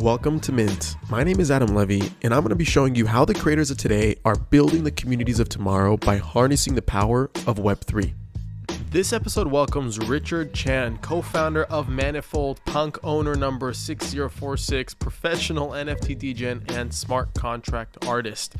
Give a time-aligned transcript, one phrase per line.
[0.00, 0.94] Welcome to Mint.
[1.08, 3.70] My name is Adam Levy, and I'm going to be showing you how the creators
[3.70, 8.12] of today are building the communities of tomorrow by harnessing the power of Web3.
[8.90, 16.18] This episode welcomes Richerd Chan, co founder of Manifold, punk owner number 6046, professional NFT
[16.18, 18.54] degen, and smart contract artist.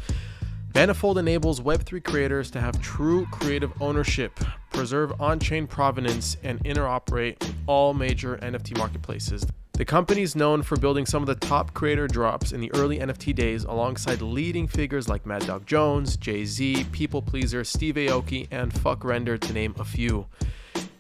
[0.74, 4.40] Manifold enables Web3 creators to have true creative ownership,
[4.72, 9.44] preserve on chain provenance, and interoperate with all major NFT marketplaces.
[9.76, 12.98] The company is known for building some of the top creator drops in the early
[12.98, 18.72] NFT days alongside leading figures like Mad Dog Jones, Jay Z, pplpleasr, Steve Aoki, and
[18.72, 20.24] FVCKRENDER, to name a few.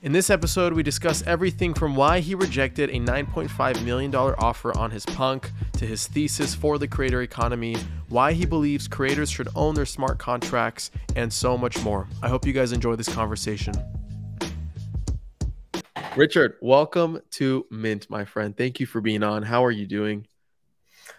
[0.02, 4.90] In this episode, we discuss everything from why he rejected a $9.5 million offer on
[4.90, 7.76] his punk to his thesis for the creator economy,
[8.10, 12.06] why he believes creators should own their smart contracts, and so much more.
[12.22, 13.72] I hope you guys enjoy this conversation.
[16.16, 18.56] Richerd, welcome to Mint, my friend.
[18.56, 19.42] Thank you for being on.
[19.42, 20.26] How are you doing?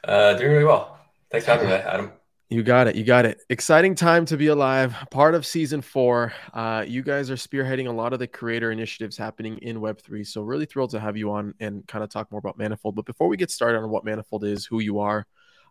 [0.04, 0.98] Uh, doing really well.
[1.30, 2.12] Thanks for having me, Adam.
[2.50, 2.96] You got it.
[2.96, 3.40] You got it.
[3.52, 4.96] Exciting time to be alive.
[5.12, 6.34] Part of season four.
[6.52, 10.26] Uh, you guys are spearheading a lot of the creator initiatives happening in Web3.
[10.26, 12.96] So, really thrilled to have you on and kind of talk more about Manifold.
[12.96, 15.28] But before we get started on what Manifold is, who you are,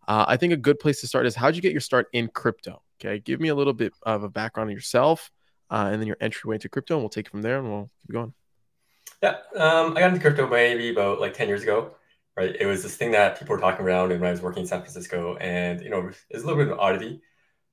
[0.07, 2.29] uh, I think a good place to start is how'd you get your start in
[2.29, 2.81] crypto?
[3.01, 3.19] Okay.
[3.19, 5.33] Give me a little bit of a background on yourself
[5.69, 7.91] uh, and then your entryway into crypto, and we'll take it from there and we'll
[8.03, 8.33] keep going.
[9.27, 11.97] Yeah, um, I got into crypto maybe about like 10 years ago,
[12.37, 12.55] right?
[12.61, 14.69] It was this thing that people were talking around and when I was working in
[14.69, 17.21] San Francisco and, you know, it's a little bit of an oddity,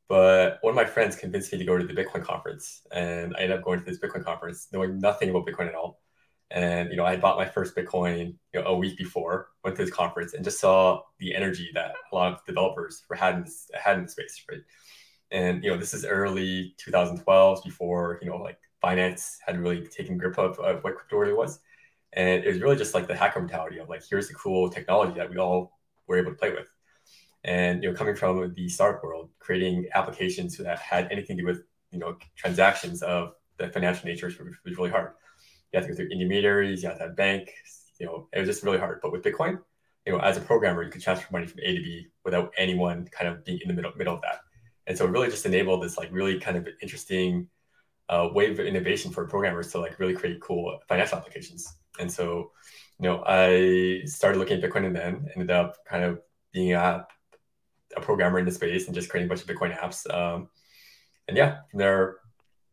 [0.09, 3.42] but one of my friends convinced me to go to the Bitcoin conference and I
[3.42, 6.02] ended up going to this Bitcoin conference knowing nothing about Bitcoin at all.
[6.50, 9.78] And, you know, I had bought my first Bitcoin you know, a week before, went
[9.78, 13.36] to this conference and just saw the energy that a lot of developers were had
[13.36, 14.62] in, this, had in the space, right?
[15.30, 20.17] And, you know, this is early 2012 before, you know, like finance hadn't really taken
[20.17, 21.59] grip of, of what crypto really was.
[22.12, 25.17] And it was really just like the hacker mentality of like, here's the cool technology
[25.17, 26.67] that we all were able to play with.
[27.45, 31.48] And you know, coming from the startup world, creating applications that had anything to do
[31.48, 35.12] with you know transactions of the financial nature was, was really hard.
[35.72, 38.47] You have to go through intermediaries, you have to have banks, you know, it was
[38.47, 39.00] just really hard.
[39.02, 39.59] But with Bitcoin,
[40.06, 43.08] you know, as a programmer, you could transfer money from A to B without anyone
[43.12, 44.40] kind of being in the middle middle of that.
[44.88, 47.47] And so it really just enabled this like really kind of interesting
[48.09, 51.74] uh, wave of innovation for programmers to like really create cool financial applications.
[52.00, 52.52] And so,
[53.00, 56.22] you know, I started looking at Bitcoin and then ended up kind of
[56.52, 57.06] being a,
[57.96, 60.12] a programmer in the space and just creating a bunch of Bitcoin apps.
[60.14, 60.50] Um,
[61.28, 62.18] and yeah, from there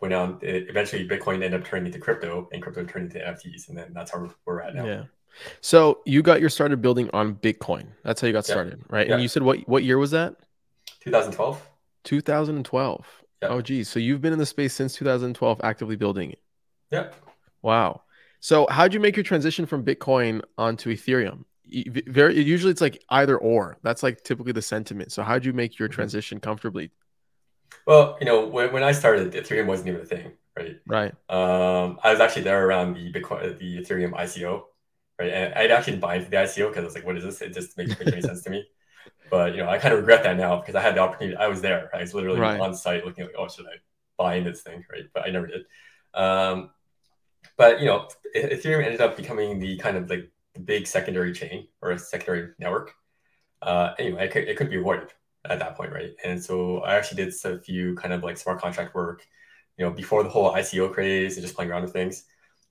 [0.00, 0.38] went on.
[0.42, 4.10] Eventually, Bitcoin ended up turning into crypto, and crypto turned into NFTs, and then that's
[4.10, 4.84] how we're at now.
[4.84, 5.04] Yeah.
[5.60, 7.86] So you got your started building on Bitcoin.
[8.02, 9.06] That's how you got started, right?
[9.06, 9.14] Yeah.
[9.14, 10.36] And you said what what year was that?
[11.00, 11.66] 2012.
[12.04, 13.06] 2012.
[13.42, 13.50] Yep.
[13.50, 13.88] Oh, geez.
[13.88, 16.42] So you've been in the space since 2012, actively building it.
[16.90, 17.14] Yep.
[17.62, 18.02] Wow.
[18.40, 21.44] So how'd you make your transition from Bitcoin onto Ethereum?
[22.06, 23.78] Very usually it's like either or.
[23.82, 25.12] That's like typically the sentiment.
[25.12, 25.94] So how'd you make your mm-hmm.
[25.94, 26.90] transition comfortably?
[27.86, 30.80] Well, you know, when, when I started, Ethereum wasn't even a thing, right?
[30.86, 31.12] Right.
[31.28, 34.62] Um, I was actually there around the Bitcoin, the Ethereum ICO,
[35.18, 35.32] right?
[35.32, 37.40] And I actually buy into the ICO because I was like, what is this?
[37.40, 38.66] It just makes, makes any sense to me.
[39.30, 41.36] But you know, I kind of regret that now because I had the opportunity.
[41.36, 41.90] I was there.
[41.94, 42.60] I was literally right.
[42.60, 43.76] on site looking like, oh, should I
[44.18, 45.04] buy into this thing, right?
[45.14, 45.64] But I never did.
[46.14, 46.70] Um,
[47.56, 51.68] but you know, Ethereum ended up becoming the kind of like the big secondary chain
[51.80, 52.94] or a secondary network.
[53.62, 55.12] Uh, anyway, it could, it could be avoided
[55.48, 56.12] at that point, right?
[56.24, 59.24] And so I actually did a few kind of like smart contract work,
[59.78, 62.24] you know, before the whole ICO craze and just playing around with things.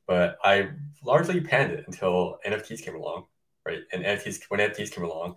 [0.08, 0.70] But I
[1.04, 3.26] largely panned it until NFTs came along,
[3.66, 3.82] right?
[3.94, 5.36] And NFTs when NFTs came along,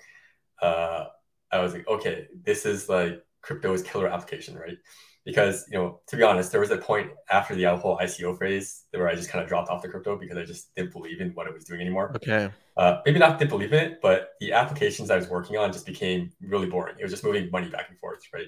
[0.63, 1.07] uh,
[1.51, 4.79] I was like, okay, this is like crypto's killer application, right?
[5.25, 8.85] Because you know, to be honest, there was a point after the whole ICO phase
[8.93, 11.31] where I just kind of dropped off the crypto because I just didn't believe in
[11.31, 12.13] what it was doing anymore.
[12.17, 12.51] Okay.
[12.77, 15.87] Uh, maybe not didn't believe in it, but the applications I was working on just
[15.87, 16.97] became really boring.
[16.99, 18.47] It was just moving money back and forth, right?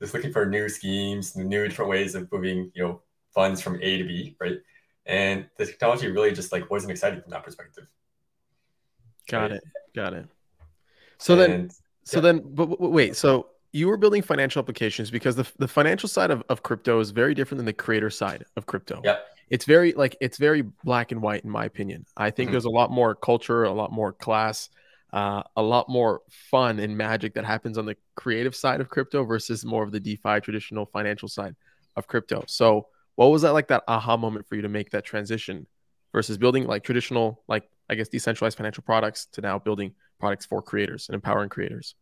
[0.00, 3.02] Just looking for new schemes, new different ways of moving, you know,
[3.34, 4.56] funds from A to B, right?
[5.06, 7.86] And the technology really just like wasn't exciting from that perspective.
[9.28, 9.52] Got right?
[9.52, 9.62] it.
[9.94, 10.26] Got it.
[11.20, 11.70] So and, then,
[12.04, 12.22] so yeah.
[12.22, 16.30] then, but, but wait, so you were building financial applications because the, the financial side
[16.30, 19.00] of, of crypto is very different than the creator side of crypto.
[19.04, 19.18] Yeah.
[19.50, 22.06] It's very like it's very black and white in my opinion.
[22.16, 22.52] I think mm-hmm.
[22.52, 24.70] there's a lot more culture, a lot more class,
[25.12, 29.24] uh, a lot more fun and magic that happens on the creative side of crypto
[29.24, 31.54] versus more of the DeFi traditional financial side
[31.96, 32.44] of crypto.
[32.46, 32.86] So,
[33.16, 35.66] what was that like that aha moment for you to make that transition
[36.12, 40.62] versus building like traditional, like I guess decentralized financial products to now building products for
[40.62, 41.94] creators and empowering creators?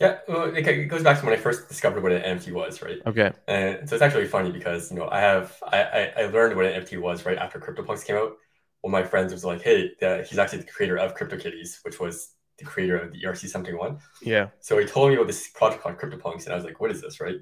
[0.00, 2.98] Yeah, well, it goes back to when I first discovered what an NFT was, right?
[3.06, 3.32] Okay.
[3.46, 6.80] And so it's actually funny because you know I have I I, learned what an
[6.80, 8.36] NFT was right after CryptoPunks came out.
[8.80, 12.00] One of my friends was like, "Hey, uh, he's actually the creator of CryptoKitties, which
[12.00, 13.98] was the creator of the ERC 71.
[14.22, 14.48] Yeah.
[14.60, 17.00] So he told me about this project called CryptoPunks, and I was like, what is
[17.00, 17.36] this, right?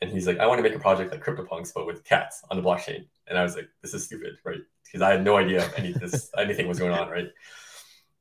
[0.00, 2.56] And he's like, I want to make a project like CryptoPunks, but with cats on
[2.56, 3.06] the blockchain.
[3.28, 4.58] And I was like, this is stupid, right?
[4.84, 7.28] Because I had no idea if any this anything was going on, right?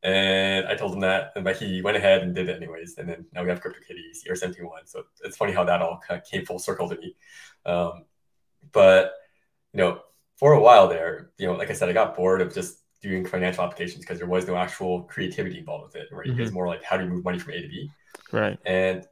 [0.04, 2.98] And I told him that, and but he went ahead and did it anyways.
[2.98, 4.70] And then now we have CryptoKitties, ER71.
[4.86, 7.16] So it's funny how that all kind of came full circle to me.
[7.66, 8.06] Um,
[8.72, 9.14] but
[9.74, 10.02] you know,
[10.38, 13.26] for a while there, you know, like I said, I got bored of just doing
[13.26, 16.08] financial applications because there was no actual creativity involved with it.
[16.12, 16.28] Right?
[16.28, 16.38] Mm-hmm.
[16.38, 16.56] It was mm-hmm.
[16.56, 17.92] more like how do you move money from A to B.
[18.32, 18.58] Right.
[18.66, 19.06] And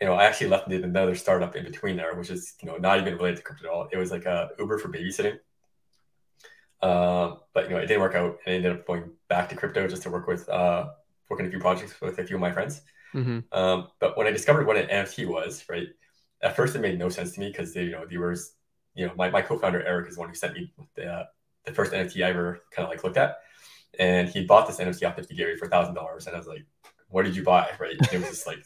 [0.00, 2.68] you know, I actually left and did another startup in between there, which is you
[2.68, 3.88] know not even related to crypto at all.
[3.90, 5.38] It was like a Uber for babysitting.
[6.80, 9.56] Um, but you know, it didn't work out, and I ended up going back to
[9.56, 10.88] crypto just to work with uh,
[11.28, 12.82] working a few projects with a few of my friends.
[13.14, 13.40] Mm-hmm.
[13.52, 15.88] Um, but when I discovered what an NFT was, right,
[16.42, 18.36] at first it made no sense to me because they, you know, they were,
[18.94, 21.24] you know, my, my co-founder Eric is one who sent me the, uh,
[21.64, 23.38] the first NFT I ever kind of like looked at,
[23.98, 26.64] and he bought this NFT off Nifty Gateway for thousand dollars, and I was like,
[27.08, 27.96] "What did you buy?" Right?
[27.98, 28.62] And it was just like,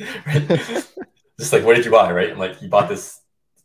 [0.26, 0.48] right?
[1.38, 2.30] just like, "What did you buy?" Right?
[2.30, 3.20] I'm like, he bought this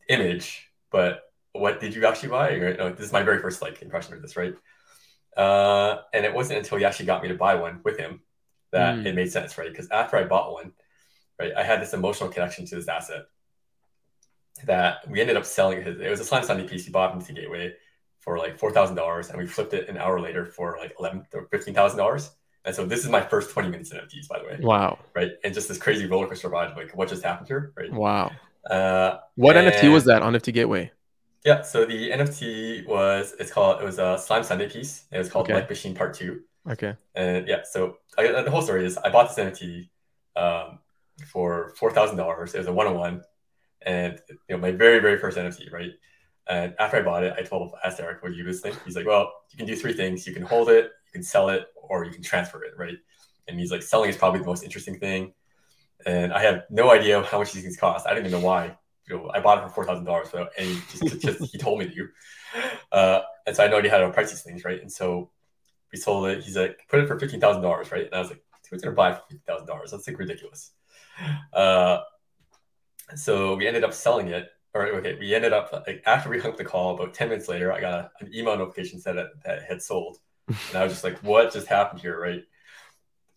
[0.09, 1.23] image, but
[1.59, 2.57] what did you actually buy?
[2.77, 4.55] No, this is my very first like impression of this, right?
[5.35, 8.21] Uh, and it wasn't until he actually got me to buy one with him
[8.71, 9.05] that mm.
[9.05, 9.69] it made sense, right?
[9.69, 10.71] Because after I bought one,
[11.39, 13.23] right, I had this emotional connection to this asset
[14.65, 15.83] that we ended up selling.
[15.83, 17.73] His, it was a Slime Sunday piece he bought the Gateway
[18.19, 21.25] for like four thousand dollars, and we flipped it an hour later for like eleven
[21.33, 22.31] or fifteen thousand dollars.
[22.63, 24.59] And so this is my first twenty minutes in NFTs, by the way.
[24.61, 24.99] Wow!
[25.13, 27.91] Right, and just this crazy roller coaster ride, like what just happened here, right?
[27.91, 28.31] Wow!
[28.69, 30.91] Uh, what NFT was that on Nifty Gateway?
[31.45, 35.05] Yeah, so the NFT was it's called it was a Slime Sunday piece.
[35.11, 35.53] It was called okay.
[35.53, 36.41] Light Machine Part Two.
[36.67, 36.97] Okay.
[37.13, 39.87] And yeah, so I, the whole story is I bought this NFT
[40.35, 40.79] um,
[41.27, 42.55] for four thousand dollars.
[42.55, 43.21] It was a one on one,
[43.83, 45.91] and you know my very very first NFT, right?
[46.47, 48.73] And after I bought it, I told asked Eric, "What do you do this thing?"
[48.83, 50.25] He's like, "Well, you can do three things.
[50.25, 52.97] You can hold it, you can sell it, or you can transfer it, right?"
[53.47, 55.31] And he's like, "Selling is probably the most interesting thing."
[56.07, 58.07] And I have no idea how much these things cost.
[58.07, 58.77] I didn't even know why
[59.07, 60.75] you know, I bought it for four thousand dollars without any.
[60.89, 62.09] Just, just he told me to,
[62.91, 64.81] uh, and so I know he had to price these things, right?
[64.81, 65.31] And so
[65.91, 66.43] we sold it.
[66.43, 68.05] He's like, put it for fifteen thousand dollars, right?
[68.05, 69.91] And I was like, who's gonna buy for fifteen thousand dollars?
[69.91, 70.71] That's like ridiculous.
[71.53, 71.99] Uh,
[73.15, 74.49] so we ended up selling it.
[74.73, 77.71] Or okay, we ended up like after we hung the call, about ten minutes later,
[77.71, 80.17] I got a, an email notification said that, that it had sold,
[80.49, 82.43] and I was just like, what just happened here, right?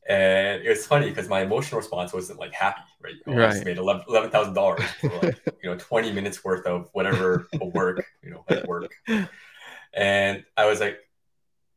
[0.09, 3.15] And it was funny because my emotional response wasn't like happy, right?
[3.27, 3.53] I right.
[3.53, 8.03] just made eleven thousand dollars for like you know twenty minutes worth of whatever work,
[8.23, 8.91] you know, like work.
[9.93, 10.99] And I was like,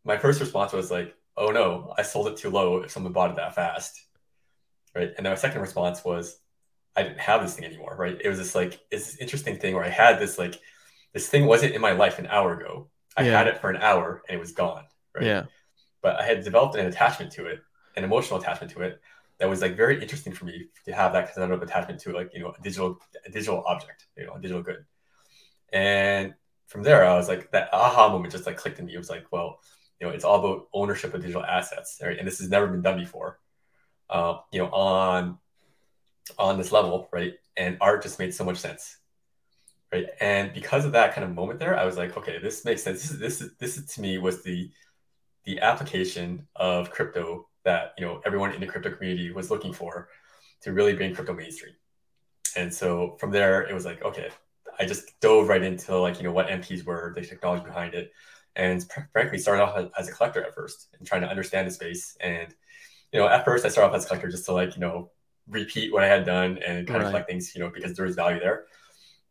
[0.06, 3.31] my first response was like, oh no, I sold it too low if someone bought
[3.31, 4.01] it that fast,
[4.95, 5.12] right?
[5.18, 6.39] And then my second response was,
[6.95, 8.18] I didn't have this thing anymore, right?
[8.24, 10.57] It was this like it's this interesting thing where I had this like
[11.13, 12.89] this thing wasn't in my life an hour ago.
[13.18, 13.38] I yeah.
[13.38, 15.25] had it for an hour and it was gone, right?
[15.25, 15.44] Yeah.
[16.01, 17.60] But I had developed an attachment to it
[17.96, 19.02] an emotional attachment to it
[19.42, 22.32] that was like very interesting for me to have that kind of attachment to like
[22.32, 24.86] you know a digital a digital object you know a digital good.
[25.74, 26.36] And
[26.68, 28.94] from there i was like that aha moment just like clicked in me.
[28.94, 29.60] It was like well
[30.00, 32.18] you know it's all about ownership of digital assets right?
[32.20, 33.40] and this has never been done before
[34.12, 35.40] uh, you know on
[36.38, 37.34] on this level right?
[37.58, 38.98] And art just made so much sense
[39.92, 40.06] right?
[40.20, 43.02] And because of that kind of moment there i was like okay this makes sense.
[43.02, 44.70] This is this is this is, to me was the
[45.46, 50.10] the application of crypto that you know everyone in the crypto community was looking for
[50.62, 51.74] to really bring crypto mainstream.
[52.56, 54.30] And so from there, it was like, okay,
[54.80, 58.12] I just dove right into like you know what NFTs were, the technology behind it,
[58.56, 62.18] and frankly started off as a collector at first and trying to understand the space.
[62.19, 62.54] And
[63.12, 65.12] you know, at first I started off as a collector just to like you know
[65.47, 67.06] repeat what I had done and kind right.
[67.06, 68.66] of collect things, you know, because there was value there.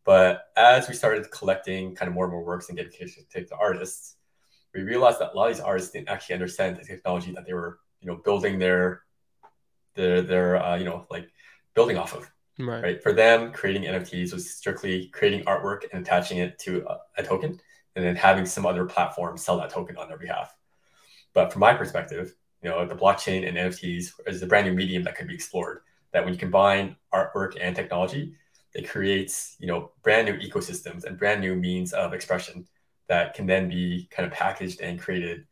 [0.05, 3.49] But as we started collecting kind of more and more works and getting to take
[3.49, 4.17] the artists,
[4.75, 7.53] we realized that a lot of these artists didn't actually understand the technology that they
[7.53, 9.03] were you know building their
[9.95, 11.29] their their uh, you know like
[11.75, 12.83] building off of right.
[12.83, 17.23] right for them creating nfts was strictly creating artwork and attaching it to a, a,
[17.23, 17.59] token
[17.97, 20.55] and then having some other platform sell that token on their behalf
[21.35, 25.03] but from my perspective you know the blockchain and nfts is a brand new medium
[25.03, 25.81] that could be explored
[26.13, 28.35] that when you combine artwork and technology
[28.75, 32.67] it creates you know brand new ecosystems and brand new means of expression
[33.09, 35.45] that can then be kind of packaged and created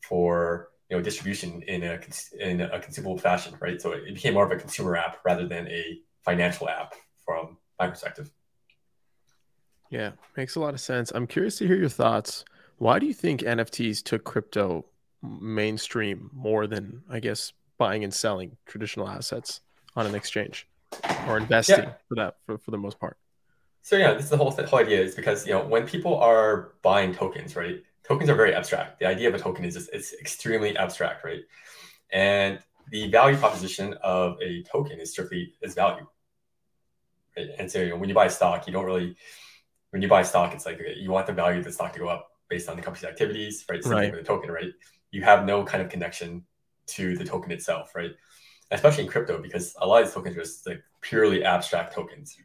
[0.00, 1.98] for you know distribution in a
[2.38, 3.80] in a consumable fashion, right?
[3.80, 7.88] So it became more of a consumer app rather than a financial app from my
[7.88, 8.30] perspective.
[9.90, 11.12] Yeah, makes a lot of sense.
[11.14, 12.44] I'm curious to hear your thoughts.
[12.78, 14.84] Why do you think NFTs took crypto
[15.22, 19.60] mainstream more than I guess buying and selling traditional assets
[19.94, 20.68] on an exchange
[21.26, 21.92] or investing yeah.
[22.08, 23.16] for that for, for the most part?
[23.82, 26.16] So yeah, this is the whole, the whole idea is because you know when people
[26.16, 27.82] are buying tokens, right?
[28.06, 28.98] Tokens are very abstract.
[29.00, 31.42] The idea of a token is just it's extremely abstract, right?
[32.10, 32.58] And
[32.90, 36.06] the value proposition of a token is strictly is value.
[37.36, 37.48] Right?
[37.58, 39.16] And so you know, when you buy stock, you don't really
[39.90, 42.08] when you buy stock, it's like you want the value of the stock to go
[42.08, 43.82] up based on the company's activities, right?
[43.82, 44.10] Same right.
[44.10, 44.72] with the token, right?
[45.10, 46.44] You have no kind of connection
[46.88, 48.10] to the token itself, right?
[48.70, 52.36] Especially in crypto, because a lot of these tokens are just like purely abstract tokens.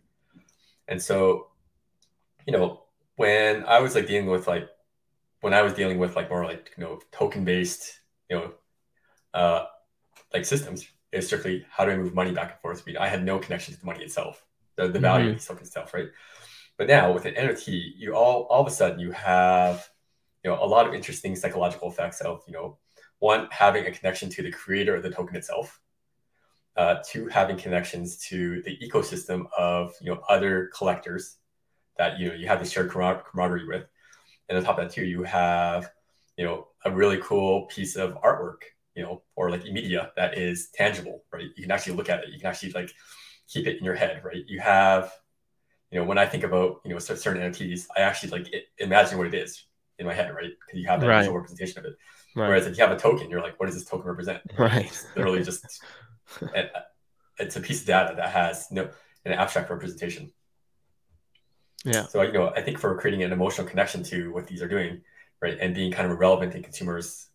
[0.87, 1.47] And so,
[2.45, 2.83] you know,
[3.15, 4.69] when I was like dealing with like
[5.41, 8.51] when I was dealing with like more like you know token based, you know,
[9.33, 9.65] uh,
[10.33, 12.83] like systems, it's strictly how do I move money back and forth.
[12.99, 14.45] I had no connection to the money itself,
[14.77, 15.35] the, the value mm-hmm.
[15.35, 16.07] of the token itself, right?
[16.77, 19.87] But now with an NFT, you all all of a sudden you have
[20.43, 22.77] you know a lot of interesting psychological effects of you know
[23.19, 25.79] one having a connection to the creator of the token itself,
[26.77, 31.37] uh, two having connections to the ecosystem of you know other collectors
[31.97, 33.85] that you know you have this shared camaraderie with,
[34.51, 35.89] and on top of that too you have
[36.37, 38.63] you know a really cool piece of artwork
[38.95, 42.29] you know or like media that is tangible right you can actually look at it
[42.29, 42.91] you can actually like
[43.47, 45.11] keep it in your head right you have
[45.91, 49.27] you know, when I think about, you know, certain NFTs, I actually like imagine what
[49.27, 49.65] it is
[49.99, 50.51] in my head, right?
[50.65, 51.19] Because you have that right.
[51.19, 51.97] visual representation of it.
[52.33, 52.47] Right.
[52.47, 54.41] Whereas if you have a token, you're like, what does this token represent?
[54.57, 54.85] Right.
[54.85, 55.83] It's literally just,
[57.39, 58.89] it's a piece of data that has no
[59.25, 60.31] an abstract representation.
[61.85, 62.05] Yeah.
[62.07, 65.01] So you know, I think for creating an emotional connection to what these are doing,
[65.41, 67.27] right, and being kind of relevant in consumers,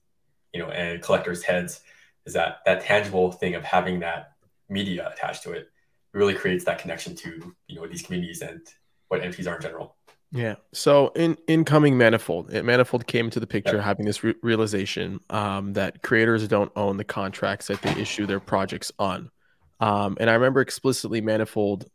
[0.53, 1.81] you know, and collectors' heads,
[2.25, 4.33] is that that tangible thing of having that
[4.69, 5.69] media attached to it
[6.13, 8.61] really creates that connection to you know these communities and
[9.09, 9.97] what NFTs are in general.
[10.33, 10.57] Yeah.
[10.73, 16.03] So in incoming Manifold, Manifold came into the picture having this re- realization um, that
[16.03, 19.31] creators don't own the contracts that they issue their projects on.
[19.79, 21.87] Um, and I remember explicitly Manifold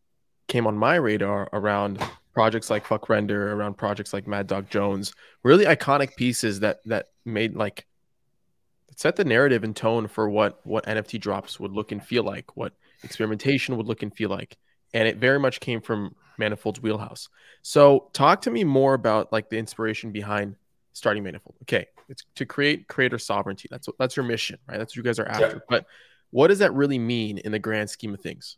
[0.47, 2.01] came on my radar around
[2.33, 7.55] projects like FVCKRENDER, around projects like Mad Dog Jones, really iconic pieces that that made
[7.55, 7.85] like
[8.95, 12.55] set the narrative and tone for what what NFT drops would look and feel like,
[12.55, 12.73] what
[13.03, 14.57] experimentation would look and feel like.
[14.93, 17.29] And it very much came from Manifold's wheelhouse.
[17.61, 20.55] So talk to me more about like the inspiration behind
[20.93, 21.55] starting Manifold.
[21.63, 23.67] Okay, it's to create creator sovereignty.
[23.71, 24.77] That's what that's your mission, right?
[24.77, 25.47] That's what you guys are after.
[25.47, 25.59] Yeah.
[25.69, 25.85] But
[26.31, 28.57] what does that really mean in the grand scheme of things?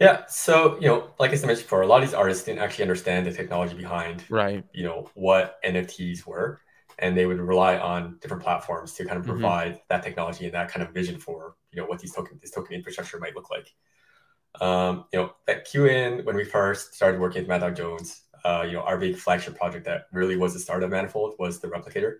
[0.00, 2.82] Yeah, so you know, like I mentioned before, a lot of these artists didn't actually
[2.82, 4.64] understand the technology behind, right?
[4.72, 6.60] You know what NFTs were,
[7.00, 9.32] and they would rely on different platforms to kind of mm-hmm.
[9.32, 9.82] provide mm-hmm.
[9.88, 12.76] that technology and that kind of vision for you know what these token this token
[12.76, 13.74] infrastructure might look like.
[14.60, 18.64] Um, you know, at QN when we first started working with Mad Dog Jones, uh,
[18.66, 21.68] you know, our big flagship project that really was the start of Manifold was the
[21.68, 22.18] Replicator.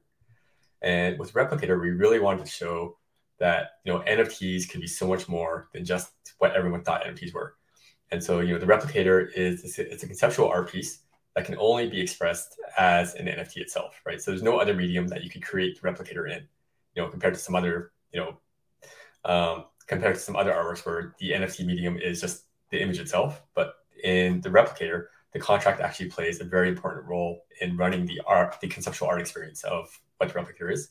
[0.83, 2.99] And with Replicator, we really wanted to show
[3.39, 7.33] that you know NFTs could be so much more than just what everyone thought NFTs
[7.33, 7.55] were.
[8.11, 11.01] And so, you know, the Replicator is it's a conceptual art piece
[11.35, 14.21] that can only be expressed as an NFT itself, right?
[14.21, 16.47] So there's no other medium that you could create the replicator in,
[16.95, 18.39] you know, compared to some other, you know,
[19.25, 23.43] um, compared to some other artworks where the NFT medium is just the image itself.
[23.55, 28.21] But in the replicator, the contract actually plays a very important role in running the
[28.27, 30.89] art, the conceptual art experience of what the replicator is.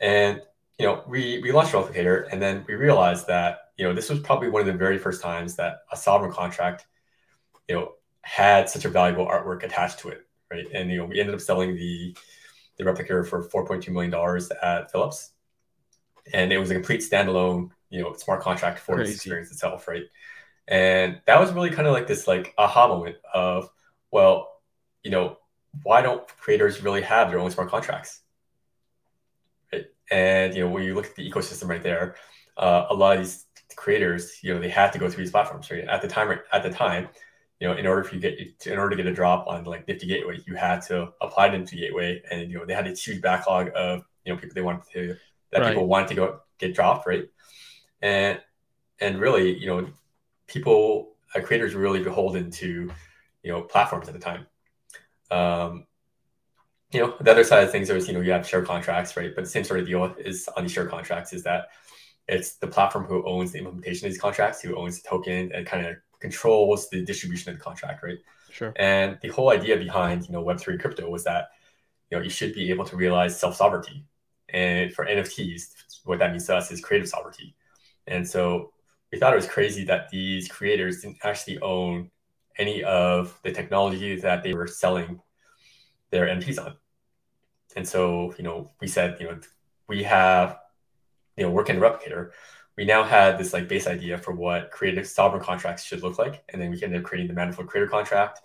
[0.00, 0.40] And
[0.80, 4.20] you know, we we launched Replicator, and then we realized that you know this was
[4.20, 6.86] probably one of the very first times that a sovereign contract,
[7.66, 10.66] you know, had such a valuable artwork attached to it, right?
[10.74, 12.14] And you know, we ended up selling the
[12.76, 15.30] the replicator for 4.2 million dollars at Phillips,
[16.34, 19.12] and it was a complete standalone, you know, smart contract for Crazy.
[19.12, 20.04] this experience itself, right?
[20.68, 23.70] And that was really kind of like this like aha moment of,
[24.10, 24.60] well,
[25.02, 25.38] you know,
[25.84, 28.20] why don't creators really have their own smart contracts?
[29.72, 29.86] Right?
[30.10, 32.16] And you know, when you look at the ecosystem right there,
[32.58, 33.46] uh, a lot of these
[33.76, 35.84] creators, you know, they had to go through these platforms, right?
[35.84, 36.40] At the time, right?
[36.52, 37.08] at the time,
[37.60, 39.86] you know, in order for you get in order to get a drop on like
[39.86, 42.94] Nifty Gateway, you had to apply to Nifty Gateway, and you know they had a
[42.94, 45.16] huge backlog of you know people they wanted to
[45.52, 45.68] that right.
[45.68, 47.28] people wanted to go get dropped, right?
[48.00, 48.40] And
[49.00, 49.88] and really, you know,
[50.46, 52.90] people uh, creators were really beholden to
[53.42, 54.46] you know platforms at the time.
[55.30, 55.86] Um,
[56.92, 59.34] you know, the other side of things is you know you have share contracts, right?
[59.34, 61.68] But the same sort of deal is on these share contracts is that
[62.30, 65.66] it's the platform who owns the implementation of these contracts, who owns the token, and
[65.66, 68.18] kind of controls the distribution of the contract, right?
[68.52, 68.72] Sure.
[68.76, 71.48] And the whole idea behind you know Web three crypto was that
[72.10, 74.04] you know you should be able to realize self sovereignty,
[74.48, 75.62] and for NFTs,
[76.04, 77.56] what that means to us is creative sovereignty.
[78.06, 78.72] And so
[79.12, 82.10] we thought it was crazy that these creators didn't actually own
[82.58, 85.20] any of the technology that they were selling
[86.10, 86.76] their NFTs on.
[87.74, 89.40] And so you know we said you know
[89.88, 90.59] we have
[91.36, 92.30] you know work in replicator
[92.80, 96.42] we now had this like base idea for what creative sovereign contracts should look like,
[96.48, 98.40] and then we ended up creating the Manifold Creator Contract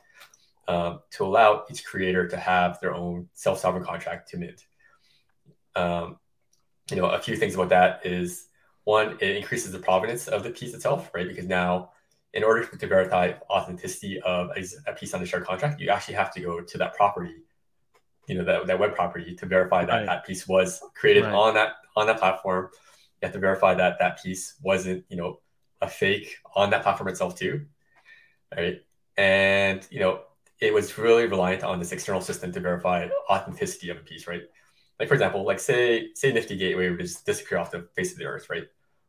[0.67, 4.65] um, to allow each creator to have their own self-sovereign contract to mint.
[5.75, 6.17] Um,
[6.89, 8.47] you know, a few things about that is
[8.83, 11.27] one, it increases the provenance of the piece itself, right?
[11.27, 11.91] Because now,
[12.33, 16.15] in order to verify authenticity of a, a piece on the shared contract, you actually
[16.15, 17.35] have to go to that property,
[18.27, 20.05] you know, that, that web property to verify that right.
[20.05, 21.33] that piece was created right.
[21.33, 22.69] on that on that platform.
[23.21, 25.39] You have to verify that that piece wasn't, you know,
[25.81, 27.65] a fake on that platform itself too,
[28.55, 28.81] right?
[29.17, 30.21] And you know,
[30.59, 34.43] it was really reliant on this external system to verify authenticity of a piece, right?
[34.99, 38.17] Like for example, like say say Nifty Gateway would just disappear off the face of
[38.17, 38.63] the earth, right?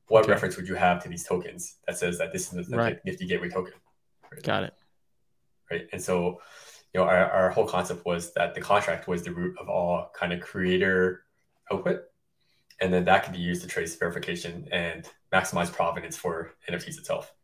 [0.08, 0.32] What okay.
[0.32, 3.04] reference would you have to these tokens that says that this is the right.
[3.04, 3.74] Nifty Gateway token?
[4.30, 4.42] Right?
[4.42, 4.74] Got it.
[5.70, 6.40] Right, and so
[6.96, 10.10] you know our, our whole concept was that the contract was the root of all
[10.14, 11.24] kind of creator
[11.70, 12.04] output,
[12.80, 17.34] and then that could be used to trace verification and maximize provenance for NFTs itself.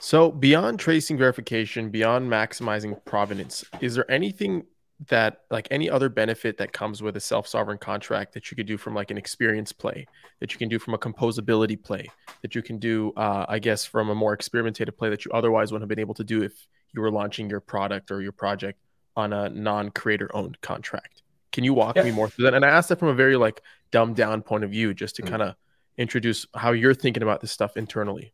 [0.00, 4.64] So beyond tracing verification, beyond maximizing provenance, is there anything
[5.08, 8.76] that like any other benefit that comes with a self-sovereign contract that you could do
[8.76, 10.06] from like an experience play
[10.40, 12.06] that you can do from a composability play
[12.42, 15.72] that you can do uh, i guess from a more experimentative play that you otherwise
[15.72, 18.78] wouldn't have been able to do if you were launching your product or your project
[19.16, 22.02] on a non-creator owned contract can you walk yeah.
[22.02, 24.64] me more through that and i asked that from a very like dumbed down point
[24.64, 25.30] of view just to mm-hmm.
[25.30, 25.54] kind of
[25.98, 28.32] introduce how you're thinking about this stuff internally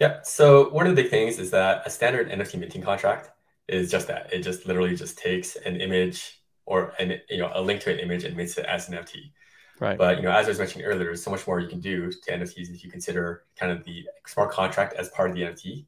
[0.00, 3.30] yeah so one of the big things is that a standard nft minting contract
[3.68, 4.32] is just that.
[4.32, 7.98] It just literally just takes an image or an you know a link to an
[7.98, 9.32] image and makes it as an NFT.
[9.80, 9.98] Right.
[9.98, 12.10] But you know, as I was mentioning earlier, there's so much more you can do
[12.10, 15.86] to NFTs if you consider kind of the smart contract as part of the NFT.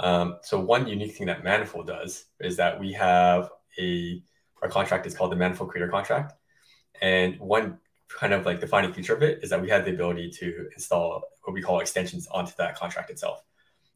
[0.00, 4.22] Um, so one unique thing that Manifold does is that we have a
[4.62, 6.34] our contract is called the Manifold Creator Contract,
[7.00, 7.78] and one
[8.08, 11.22] kind of like defining feature of it is that we have the ability to install
[11.42, 13.42] what we call extensions onto that contract itself.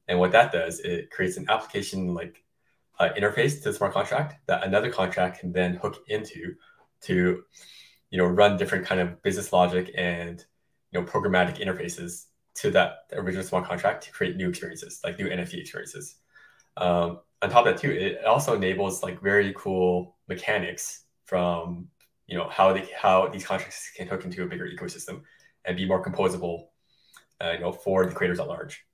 [0.09, 2.45] And what that does, it creates an application like
[2.99, 6.55] uh, interface to the smart contract that another contract can then hook into
[7.03, 7.43] to
[8.11, 10.45] you know run different kind of business logic and
[10.91, 15.29] you know programmatic interfaces to that original smart contract to create new experiences like new
[15.29, 16.17] nft experiences
[16.77, 21.89] um, on top of that too it also enables like very cool mechanics from
[22.27, 25.23] you know how they how these contracts can hook into a bigger ecosystem
[25.65, 26.69] and be more composable
[27.43, 28.85] uh, you know for the creators at large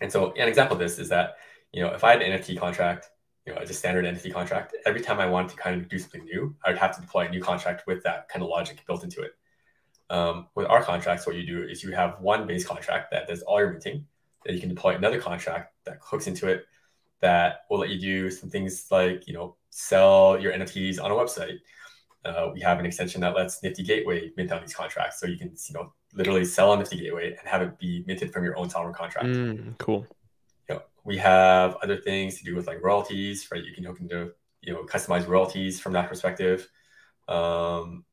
[0.00, 1.36] and so an example of this is that
[1.72, 3.10] you know if i had an nft contract
[3.46, 5.98] you know, as a standard NFT contract, every time I wanted to kind of do
[5.98, 8.84] something new, I would have to deploy a new contract with that kind of logic
[8.86, 9.32] built into it.
[10.10, 13.42] Um, with our contracts, what you do is you have one base contract that does
[13.42, 14.06] all your minting.
[14.44, 16.64] Then you can deploy another contract that hooks into it
[17.20, 21.14] that will let you do some things like you know sell your NFTs on a
[21.14, 21.58] website.
[22.24, 25.38] Uh, we have an extension that lets Nifty Gateway mint on these contracts, so you
[25.38, 28.58] can you know literally sell on Nifty Gateway and have it be minted from your
[28.58, 29.28] own sovereign contract.
[29.28, 30.06] Mm, cool
[31.04, 33.64] we have other things to do with like royalties, right?
[33.64, 36.68] You can hook into you know customize royalties from that perspective.
[37.28, 38.04] Um,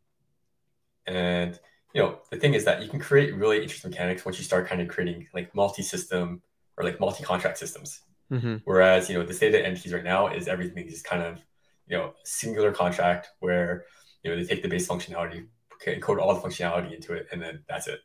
[1.06, 1.60] and
[1.94, 4.68] you know the thing is that you can create really interesting mechanics once you start
[4.68, 6.42] kind of creating like multi-system
[6.78, 8.02] or like multi-contract systems.
[8.32, 8.58] Mm-hmm.
[8.66, 11.40] Whereas you know the state of NFTs right now is everything is kind of
[11.88, 13.86] you know singular contract where
[14.24, 15.48] you know they take the base functionality,
[15.86, 18.00] encode all the functionality into it, and then that's it.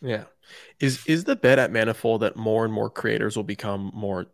[0.00, 0.24] Yeah.
[0.80, 4.26] Is is the bet at Manifold that more and more creators will become more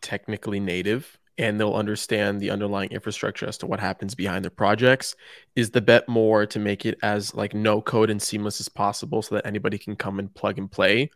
[0.00, 5.16] technically native and they'll understand the underlying infrastructure as to what happens behind their projects?
[5.56, 9.22] Is the bet more to make it as like no code and seamless as possible
[9.22, 11.10] so that anybody can come and plug and play?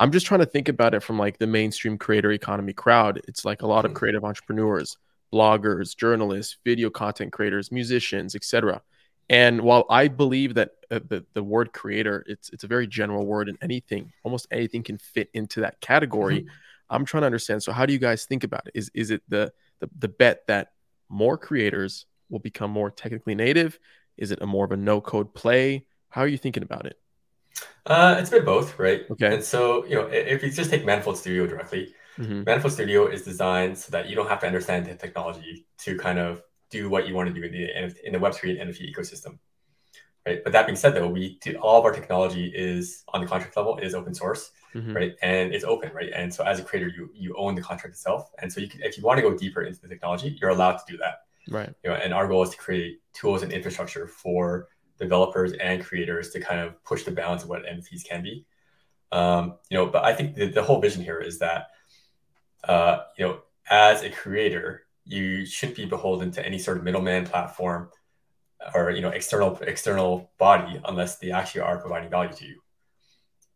[0.00, 3.20] I'm just trying to think about it from like the mainstream creator economy crowd.
[3.28, 3.98] It's like a lot of mm-hmm.
[3.98, 4.96] creative entrepreneurs,
[5.32, 8.82] bloggers, journalists, video content creators, musicians, etc.
[9.30, 13.26] And while I believe that uh, the, the word creator, it's it's a very general
[13.26, 16.40] word, and anything, almost anything, can fit into that category.
[16.40, 16.48] Mm-hmm.
[16.90, 17.62] I'm trying to understand.
[17.62, 18.72] So, how do you guys think about it?
[18.74, 20.72] Is is it the, the the bet that
[21.08, 23.78] more creators will become more technically native?
[24.16, 25.86] Is it a more of a no code play?
[26.10, 26.98] How are you thinking about it?
[27.86, 29.02] Uh, it's a bit both, right?
[29.10, 29.34] Okay.
[29.34, 32.44] And so, you know, if you just take Manifold Studio directly, mm-hmm.
[32.44, 36.18] Manifold Studio is designed so that you don't have to understand the technology to kind
[36.18, 39.38] of do what you want to do in the in the Web3 and NFT ecosystem.
[40.26, 40.42] Right.
[40.44, 43.56] But that being said, though, we do, all of our technology is on the contract
[43.56, 44.94] level is open source, mm-hmm.
[44.94, 45.14] right?
[45.22, 46.10] And it's open, right?
[46.14, 48.30] And so as a creator, you you own the contract itself.
[48.40, 50.76] And so you can, if you want to go deeper into the technology, you're allowed
[50.78, 51.20] to do that.
[51.48, 51.72] Right.
[51.82, 56.30] You know, and our goal is to create tools and infrastructure for developers and creators
[56.30, 58.44] to kind of push the bounds of what NFTs can be.
[59.12, 61.68] Um, you know, but I think the, the whole vision here is that,
[62.64, 67.24] uh, you know, as a creator, you shouldn't be beholden to any sort of middleman
[67.24, 67.88] platform
[68.74, 72.60] or you know external external body unless they actually are providing value to you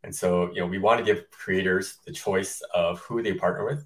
[0.04, 3.64] and so you know we want to give creators the choice of who they partner
[3.64, 3.84] with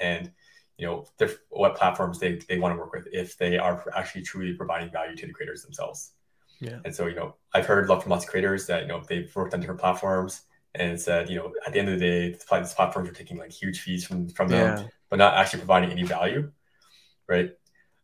[0.00, 0.30] and
[0.78, 1.06] you know
[1.50, 5.16] what platforms they, they want to work with if they are actually truly providing value
[5.16, 6.12] to the creators themselves
[6.60, 9.34] yeah and so you know i've heard from lots of creators that you know they've
[9.34, 10.42] worked on different platforms
[10.74, 13.52] and said, you know, at the end of the day, these platforms are taking like
[13.52, 14.84] huge fees from from them, yeah.
[15.10, 16.50] but not actually providing any value,
[17.28, 17.50] right?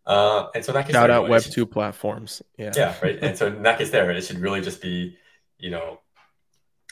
[0.09, 3.19] Uh, and so that shout out Web two platforms, yeah, yeah, right.
[3.21, 5.19] and so case, there it should really just be,
[5.59, 6.01] you know,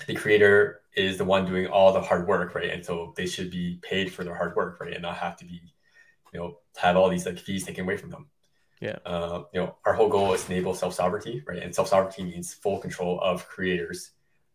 [0.07, 2.71] the creator is the one doing all the hard work, right?
[2.71, 5.47] And so they should be paid for their hard work, right, and not have to
[5.47, 5.61] be,
[6.33, 8.27] you know, have all these like fees taken away from them.
[8.81, 8.99] Yeah.
[9.07, 11.63] Uh, you know, our whole goal is to enable self sovereignty, right?
[11.63, 14.11] And self sovereignty means full control of creators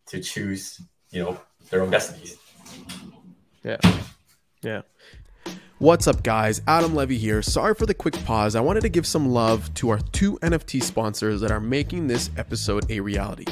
[0.08, 0.80] to choose
[1.12, 2.38] you know their own destinies.
[3.64, 3.78] Yeah,
[4.62, 4.82] yeah.
[5.82, 6.62] What's up, guys?
[6.68, 7.42] Adam Levy here.
[7.42, 8.56] Sorry for the quick pause.
[8.56, 12.30] I wanted to give some love to our two NFT sponsors that are making this
[12.38, 13.46] episode a reality.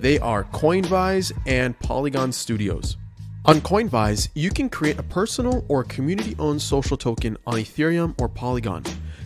[0.00, 2.96] They are Coinvise and Polygon Studios.
[3.44, 8.30] On Coinvise, you can create a personal or community owned social token on Ethereum or
[8.30, 8.82] Polygon.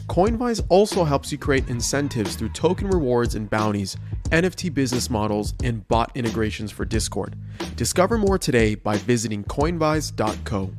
[0.09, 3.97] Coinvise also helps you create incentives through token rewards and bounties,
[4.31, 7.37] NFT business models, and bot integrations for Discord.
[7.77, 10.73] Discover more today by visiting coinvise.co.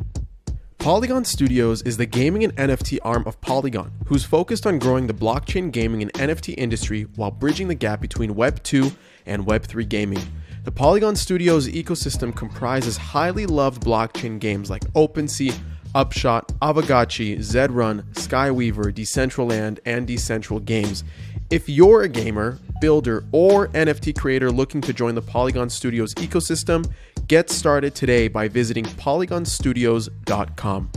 [0.80, 5.14] Polygon Studios is the gaming and NFT arm of Polygon, who's focused on growing the
[5.14, 8.90] blockchain gaming and NFT industry while bridging the gap between Web 2
[9.26, 10.22] and Web 3 gaming.
[10.64, 15.54] The Polygon Studios ecosystem comprises highly loved blockchain games like OpenSea,
[15.94, 21.04] Upshot, Aavegotchi, Zedrun, Skyweaver, Decentraland, and Decentral Games.
[21.50, 26.90] If you're a gamer, builder, or NFT creator looking to join the Polygon Studios ecosystem,
[27.30, 30.92] get started today by visiting polygonstudios.com.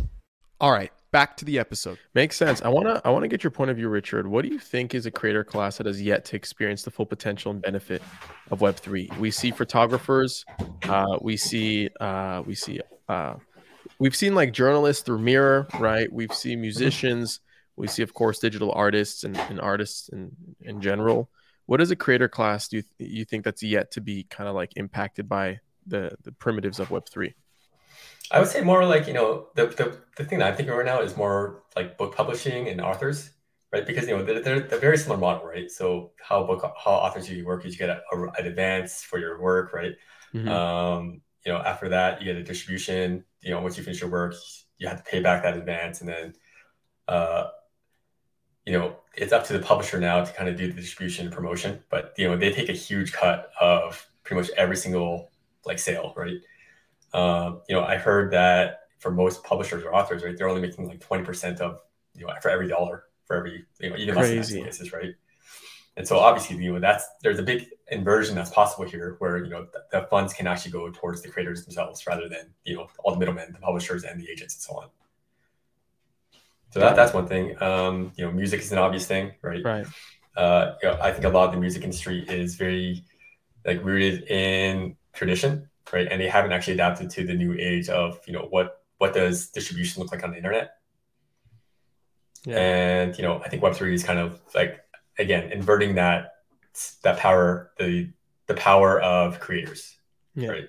[0.60, 1.98] All right, back to the episode.
[2.14, 2.62] Makes sense.
[2.62, 4.26] I want to I want to get your point of view, Richerd.
[4.26, 7.04] What do you think is a creator class that has yet to experience the full
[7.04, 8.00] potential and benefit
[8.50, 9.18] of Web3?
[9.18, 10.46] We see photographers,
[10.84, 13.34] uh, we see uh, we see uh,
[13.98, 16.10] we've seen like journalists through Mirror, right?
[16.10, 17.40] We've seen musicians.
[17.76, 21.28] We see, of course, digital artists and, and artists in, in general.
[21.66, 24.46] What is a creator class do you, th- you think that's yet to be kind
[24.46, 27.34] of like impacted by the, the primitives of Web3?
[28.30, 30.86] I would say more like, you know, the, the, the thing that I'm thinking right
[30.86, 33.30] now is more like book publishing and authors,
[33.72, 33.86] right?
[33.86, 35.70] Because, you know, they're, they're, they're very similar model, right?
[35.70, 39.02] So how book, how authors do you work is you get a, a, an advance
[39.02, 39.92] for your work, right?
[40.34, 40.48] Mm-hmm.
[40.48, 43.24] Um, you know, after that, you get a distribution.
[43.40, 44.34] You know, once you finish your work,
[44.78, 46.34] you have to pay back that advance, and then,
[47.08, 47.48] uh,
[48.64, 51.34] you know, it's up to the publisher now to kind of do the distribution and
[51.34, 51.82] promotion.
[51.90, 55.31] But you know, they take a huge cut of pretty much every single
[55.64, 56.38] like sale, right?
[57.14, 60.86] Um, you know, I heard that for most publishers or authors, right, they're only making
[60.88, 61.80] like twenty percent of
[62.14, 64.36] you know for every dollar for every you know even Crazy.
[64.36, 65.14] less in cases, right?
[65.96, 69.50] And so obviously, you know, that's there's a big inversion that's possible here, where you
[69.50, 72.88] know the, the funds can actually go towards the creators themselves rather than you know
[73.04, 74.88] all the middlemen, the publishers, and the agents, and so on.
[76.70, 77.60] So that, that's one thing.
[77.62, 79.62] Um, you know, music is an obvious thing, right?
[79.62, 79.86] Right.
[80.34, 83.04] Uh, you know, I think a lot of the music industry is very
[83.66, 86.08] like rooted in tradition, right?
[86.10, 89.48] And they haven't actually adapted to the new age of you know what what does
[89.48, 90.76] distribution look like on the internet.
[92.44, 92.58] Yeah.
[92.58, 94.82] And you know, I think Web three is kind of like
[95.18, 96.32] again inverting that
[97.02, 98.10] that power the
[98.46, 99.98] the power of creators
[100.34, 100.48] yeah.
[100.48, 100.68] right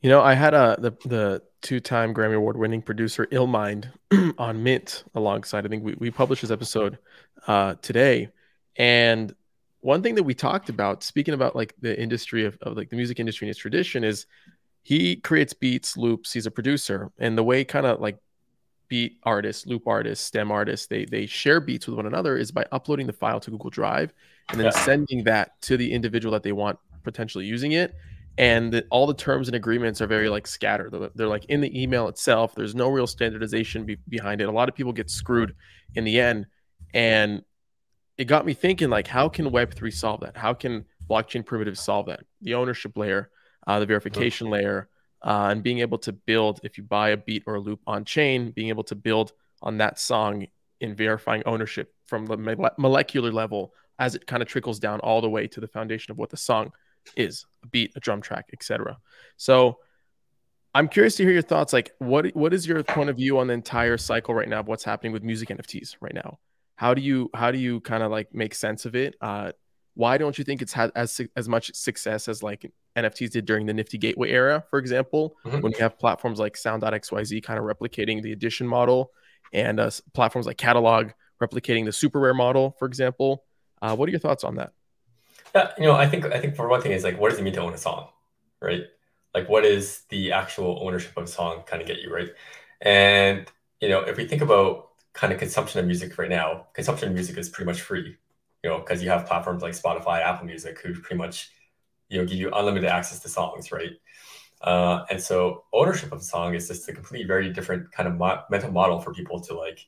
[0.00, 3.88] you know i had a the the two-time grammy award winning producer illmind
[4.38, 6.98] on mint alongside i think we, we published this episode
[7.46, 8.28] uh today
[8.76, 9.34] and
[9.86, 12.96] one thing that we talked about speaking about like the industry of, of like the
[12.96, 14.26] music industry and its tradition is
[14.82, 18.18] he creates beats loops he's a producer and the way kind of like
[18.88, 22.64] beat artists, loop artists, stem artists, they they share beats with one another is by
[22.72, 24.12] uploading the file to Google Drive
[24.48, 24.84] and then yeah.
[24.84, 27.94] sending that to the individual that they want potentially using it.
[28.38, 30.92] And the, all the terms and agreements are very like scattered.
[30.92, 32.54] They're, they're, like in the email itself.
[32.54, 34.48] There's no real standardization be, behind it.
[34.48, 35.54] A lot of people get screwed
[35.94, 36.46] in the end,
[36.92, 37.42] and
[38.18, 40.36] it got me thinking like, how can Web three solve that?
[40.36, 42.20] How can blockchain primitives solve that?
[42.40, 43.30] The ownership layer,
[43.66, 44.88] uh, the verification layer
[45.22, 48.04] uh, and being able to build if you buy a beat or a loop on
[48.04, 50.46] chain being able to build on that song
[50.80, 55.20] in verifying ownership from the mo- molecular level as it kind of trickles down all
[55.20, 56.70] the way to the foundation of what the song
[57.16, 58.96] is a beat a drum track etc
[59.36, 59.78] so
[60.74, 63.46] i'm curious to hear your thoughts like what what is your point of view on
[63.46, 66.38] the entire cycle right now of what's happening with music nfts right now
[66.76, 69.50] how do you how do you kind of like make sense of it uh,
[69.96, 73.66] why don't you think it's had as as much success as like NFTs did during
[73.66, 75.60] the Nifty Gateway era, for example, mm-hmm.
[75.60, 79.10] when we have platforms like Sound.xyz kind of replicating the edition model,
[79.52, 81.10] and uh, platforms like Catalog
[81.42, 83.44] replicating the SuperRare model, for example.
[83.82, 84.72] Uh, what are your thoughts on that?
[85.54, 87.42] Yeah, you know, I think I think for one thing is like, what does it
[87.42, 88.08] mean to own a song,
[88.60, 88.82] right?
[89.34, 92.30] Like, what is the actual ownership of a song kind of get you, right?
[92.80, 94.85] And you know, if we think about
[95.16, 98.16] kind of consumption of music right now, consumption of music is pretty much free
[98.66, 101.50] you know, because you have platforms like Spotify, Apple Music, who pretty much,
[102.08, 103.92] you know, give you unlimited access to songs, right?
[104.60, 108.16] Uh, and so ownership of a song is just a completely very different kind of
[108.16, 109.78] mo- mental model for people to like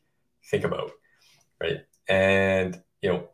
[0.45, 0.93] think about,
[1.61, 1.79] right?
[2.09, 3.29] And you know,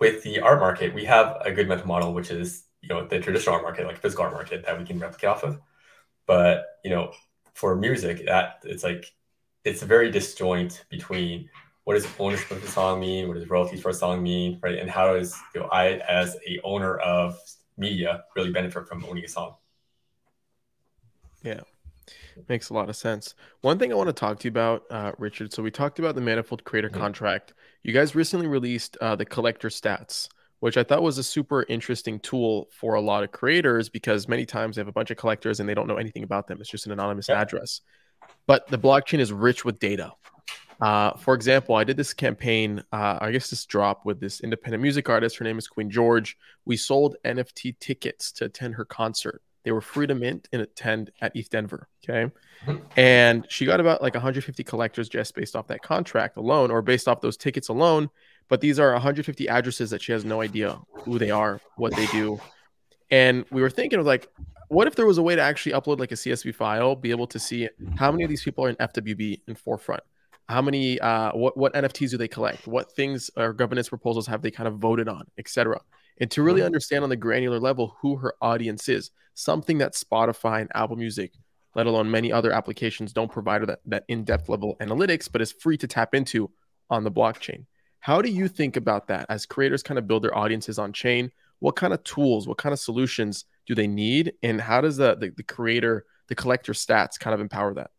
[0.00, 3.20] with the art market, we have a good mental model, which is you know the
[3.20, 5.60] traditional art market, like physical art market, that we can replicate off of.
[6.26, 7.12] But you know,
[7.54, 9.12] for music, that it's like
[9.68, 11.48] it's a very disjoint between
[11.84, 14.78] what does ownership of the song mean, what does royalties for a song mean, right?
[14.78, 17.38] And how does you know I as a owner of
[17.76, 19.54] media really benefit from owning a song?
[21.42, 21.60] Yeah.
[22.48, 23.34] Makes a lot of sense.
[23.60, 25.52] One thing I want to talk to you about, uh, Richerd.
[25.52, 27.00] So we talked about the Manifold Creator mm-hmm.
[27.00, 27.52] contract.
[27.82, 30.28] You guys recently released uh, the Collector Stats,
[30.60, 34.46] which I thought was a super interesting tool for a lot of creators because many
[34.46, 36.58] times they have a bunch of collectors and they don't know anything about them.
[36.60, 37.40] It's just an anonymous yeah.
[37.40, 37.80] address.
[38.48, 40.14] But the blockchain is rich with data.
[40.80, 44.82] Uh, for example, I did this campaign, uh, I guess this drop with this independent
[44.82, 45.36] music artist.
[45.36, 46.38] Her name is Queen George.
[46.64, 49.42] We sold NFT tickets to attend her concert.
[49.64, 51.88] They were free to mint and attend at ETH Denver.
[52.08, 52.32] Okay.
[52.96, 57.06] And she got about like 150 collectors just based off that contract alone or based
[57.06, 58.08] off those tickets alone.
[58.48, 62.06] But these are 150 addresses that she has no idea who they are, what they
[62.06, 62.40] do.
[63.10, 64.30] And we were thinking of like,
[64.68, 67.26] what if there was a way to actually upload like a CSV file, be able
[67.28, 70.02] to see how many of these people are in FWB in forefront?
[70.48, 72.66] How many, uh, what, what NFTs do they collect?
[72.66, 75.80] What things or governance proposals have they kind of voted on, etc
[76.20, 80.60] and to really understand on the granular level who her audience is, something that Spotify
[80.60, 81.32] and Apple Music,
[81.74, 85.52] let alone many other applications, don't provide that, that in depth level analytics, but is
[85.52, 86.50] free to tap into
[86.90, 87.66] on the blockchain.
[88.00, 91.30] How do you think about that as creators kind of build their audiences on chain?
[91.60, 94.34] What kind of tools, what kind of solutions do they need?
[94.42, 97.90] And how does the, the, the creator, the collector stats kind of empower that?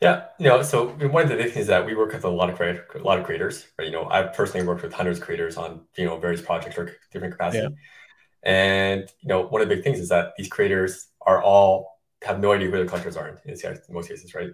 [0.00, 2.50] Yeah, you know, so one of the big things that we work with a lot
[2.50, 3.86] of creators, a lot of creators, right?
[3.86, 6.94] You know, I've personally worked with hundreds of creators on you know various projects or
[7.10, 8.50] different capacity, yeah.
[8.50, 12.40] and you know, one of the big things is that these creators are all have
[12.40, 14.50] no idea who their collectors are in, in most cases, right?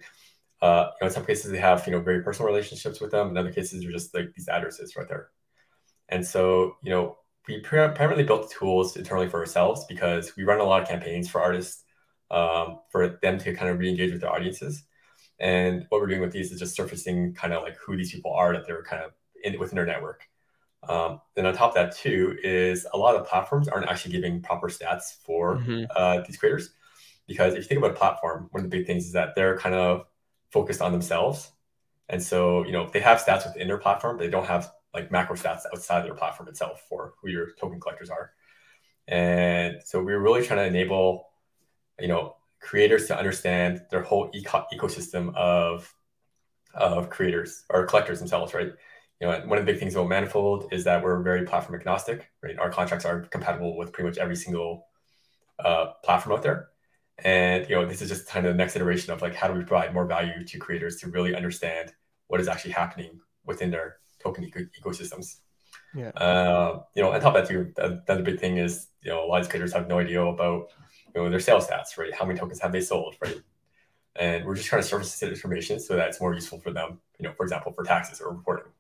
[0.60, 3.30] Uh, you know, in some cases they have you know very personal relationships with them.
[3.30, 5.30] In other cases, they're just like these addresses right there.
[6.08, 7.16] And so, you know,
[7.48, 11.40] we primarily built tools internally for ourselves because we run a lot of campaigns for
[11.40, 11.84] artists
[12.30, 14.84] um, for them to kind of re-engage with their audiences.
[15.38, 18.32] And what we're doing with these is just surfacing kind of like who these people
[18.32, 20.22] are that they're kind of in within their network.
[20.88, 24.40] Um, then on top of that too is a lot of platforms aren't actually giving
[24.40, 25.84] proper stats for mm-hmm.
[25.94, 26.70] uh, these creators
[27.26, 29.58] because if you think about a platform, one of the big things is that they're
[29.58, 30.06] kind of
[30.50, 31.50] focused on themselves,
[32.08, 35.10] and so you know they have stats within their platform, but they don't have like
[35.10, 38.32] macro stats outside of their platform itself for who your token collectors are.
[39.08, 41.30] And so we're really trying to enable,
[41.98, 45.92] you know, creators to understand their whole eco- ecosystem of
[46.74, 48.72] of creators or collectors themselves, right?
[49.20, 52.30] You know, one of the big things about Manifold is that we're very platform agnostic,
[52.42, 52.58] right?
[52.58, 54.86] Our contracts are compatible with pretty much every single
[55.58, 56.68] uh, platform out there.
[57.18, 59.54] And you know, this is just kind of the next iteration of like how do
[59.54, 61.92] we provide more value to creators to really understand
[62.28, 65.36] what is actually happening within their token eco- ecosystems.
[65.94, 66.10] Yeah.
[66.10, 69.26] Uh, you know, on top of that too, another big thing is you know a
[69.26, 70.68] lot of creators have no idea about
[71.14, 72.14] you know, their sales stats, right?
[72.14, 73.40] How many tokens have they sold, right?
[74.16, 77.00] And we're just trying to surface this information so that it's more useful for them,
[77.18, 78.70] you know, for example, for taxes or reporting.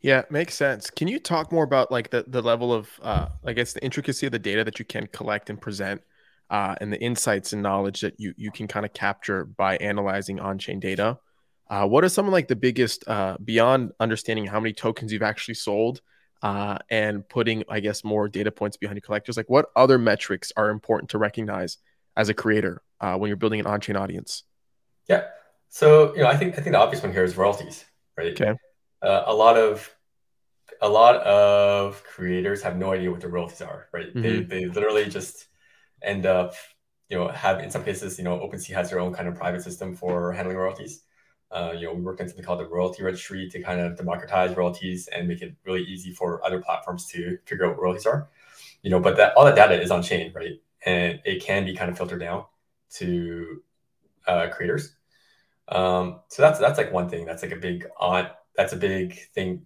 [0.00, 0.90] Yeah, makes sense.
[0.90, 4.26] Can you talk more about like the, the level of, uh, I guess, the intricacy
[4.26, 6.02] of the data that you can collect and present
[6.50, 10.40] uh, and the insights and knowledge that you, you can kind of capture by analyzing
[10.40, 11.18] on chain data?
[11.68, 15.22] Uh, what are some of like the biggest, uh, beyond understanding how many tokens you've
[15.22, 16.00] actually sold?
[16.42, 19.36] uh, and putting, I guess, more data points behind your collectors?
[19.36, 21.78] Like, what other metrics are important to recognize
[22.16, 24.44] as a creator uh, when you're building an on-chain audience?
[25.08, 25.24] Yeah.
[25.68, 27.84] So, you know, I think I think the obvious one here is royalties,
[28.16, 28.40] right?
[28.40, 28.54] Okay.
[29.02, 29.90] Uh, a lot of
[30.80, 34.08] a lot of creators have no idea what the royalties are, right?
[34.08, 34.22] Mm-hmm.
[34.22, 35.48] They they literally just
[36.02, 36.54] end up,
[37.08, 39.62] you know, have in some cases, you know, OpenSea has their own kind of private
[39.62, 41.02] system for handling royalties.
[41.56, 44.54] Uh, you know, we worked on something called the royalty registry to kind of democratize
[44.54, 48.28] royalties and make it really easy for other platforms to figure out what royalties are.
[48.82, 50.60] You know, but that all that data is on chain, right?
[50.84, 52.44] And it can be kind of filtered down
[52.96, 53.62] to
[54.26, 54.96] uh, creators.
[55.68, 57.24] Um, so that's that's like one thing.
[57.24, 58.28] That's like a big on.
[58.54, 59.64] That's a big thing.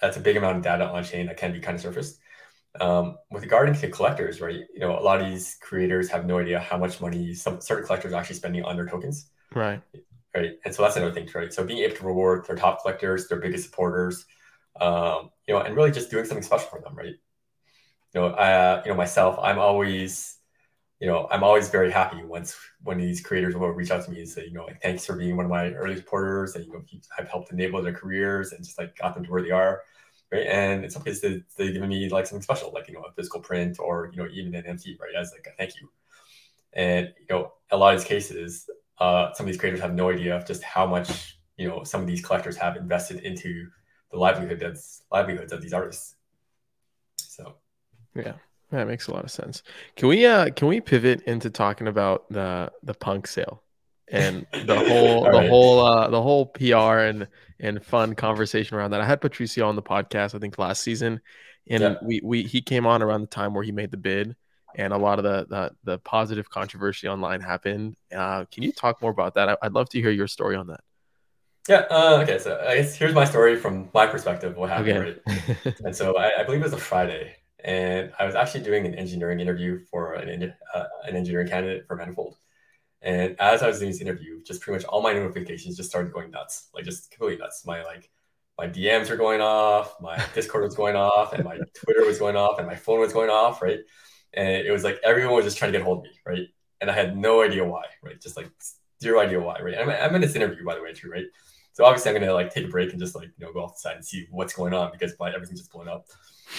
[0.00, 2.18] That's a big amount of data on chain that can be kind of surfaced.
[2.80, 4.64] Um, with regarding to collectors, right?
[4.74, 7.86] You know, a lot of these creators have no idea how much money some certain
[7.86, 9.26] collectors are actually spending on their tokens.
[9.54, 9.82] Right
[10.34, 10.52] right?
[10.64, 11.52] And so that's another thing, right?
[11.52, 14.24] So being able to reward their top collectors, their biggest supporters,
[14.80, 17.14] um, you know, and really just doing something special for them, right?
[18.14, 20.38] You know, uh, you know, myself, I'm always,
[21.00, 24.20] you know, I'm always very happy once when these creators will reach out to me
[24.20, 26.72] and say, you know, like, thanks for being one of my early supporters, and you
[26.72, 26.82] know,
[27.18, 29.82] I've helped enable their careers and just like got them to where they are,
[30.30, 30.46] right?
[30.46, 33.12] And in some cases, they, they've given me like something special, like you know, a
[33.12, 35.14] physical print or you know, even an NFT, right?
[35.18, 35.88] As like a thank you.
[36.74, 38.68] And you know, a lot of these cases,
[38.98, 42.00] uh, some of these creators have no idea of just how much you know some
[42.00, 43.66] of these collectors have invested into
[44.10, 46.14] the livelihood that's livelihoods of these artists.
[47.18, 47.56] So,
[48.14, 48.34] yeah,
[48.70, 49.62] that makes a lot of sense.
[49.96, 53.62] Can we uh can we pivot into talking about the the punk sale
[54.08, 55.48] and the whole the right.
[55.48, 57.28] whole uh the whole PR and
[57.58, 59.00] and fun conversation around that?
[59.00, 61.20] I had Patricio on the podcast I think last season,
[61.68, 61.94] and yeah.
[62.02, 64.36] we we he came on around the time where he made the bid
[64.76, 67.96] and a lot of the the, the positive controversy online happened.
[68.14, 69.48] Uh, can you talk more about that?
[69.48, 70.80] I, would love to hear your story on that.
[71.68, 71.84] Yeah.
[71.90, 72.38] Uh, okay.
[72.38, 74.56] So I guess here's my story from my perspective.
[74.56, 74.98] What happened?
[75.28, 75.56] Okay.
[75.64, 75.76] Right?
[75.84, 78.94] and so I, I, believe it was a Friday, and I was actually doing an
[78.94, 82.36] engineering interview for an uh, an engineering candidate for Manifold.
[83.00, 86.12] And as I was doing this interview, just pretty much all my notifications just started
[86.12, 87.64] going nuts, like just completely nuts.
[87.66, 88.08] My like
[88.58, 92.36] my DMs were going off, my Discord was going off, and my Twitter was going
[92.36, 93.80] off, and my phone was going off, right?
[94.34, 96.48] And it was like everyone was just trying to get hold of me, right?
[96.80, 98.20] And I had no idea why, right?
[98.20, 98.50] Just like
[99.02, 99.76] zero idea why, right?
[99.78, 101.26] I'm, I'm in this interview, by the way, too, right?
[101.72, 103.74] So obviously I'm gonna like take a break and just like you know go off
[103.74, 106.06] the side and see what's going on because my everything's just blown up.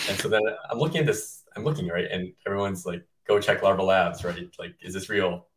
[0.10, 3.62] And so then I'm looking at this, I'm looking right, and everyone's like, go check
[3.62, 4.50] Larva Labs, right?
[4.58, 5.48] Like, is this real?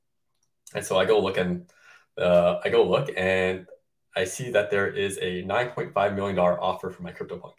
[0.74, 1.70] And so I go look and
[2.18, 3.66] uh, I go look and
[4.14, 7.54] I see that there is a 9.5 million dollar offer for my CryptoPunk.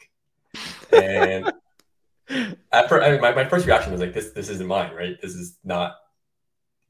[0.91, 1.51] And
[2.29, 5.19] at I mean, my, my first reaction was like, this this isn't mine, right?
[5.21, 5.95] This is not,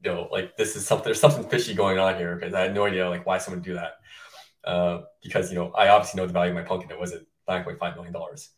[0.02, 1.04] you know, like this is something.
[1.04, 3.66] There's something fishy going on here because I had no idea like why someone would
[3.66, 3.92] do that.
[4.64, 7.64] Uh, because you know I obviously know the value of my and it wasn't nine
[7.64, 8.50] point five million dollars.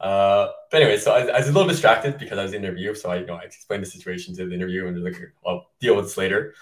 [0.00, 2.68] Uh, but anyway, so I, I, was a little distracted because I was in the
[2.68, 2.94] interview.
[2.94, 5.96] So I, you know, I explained the situation to the interview and like, I'll deal
[5.96, 6.54] with this later.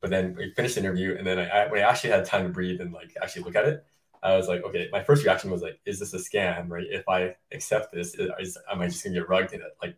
[0.00, 2.50] But then we finished the interview, and then I, when I actually had time to
[2.50, 3.84] breathe and like actually look at it,
[4.24, 4.88] I was like, okay.
[4.90, 6.68] My first reaction was like, is this a scam?
[6.68, 6.86] Right?
[6.88, 9.96] If I accept this, is, am I just gonna get rugged and like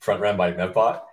[0.00, 1.06] front run by MEV bot?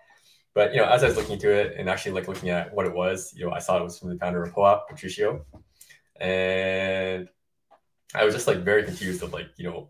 [0.54, 2.86] But you know, as I was looking into it and actually like looking at what
[2.86, 5.46] it was, you know, I saw it was from the founder of POAP, Patricio,
[6.20, 7.30] and
[8.16, 9.90] I was just like very confused of like you know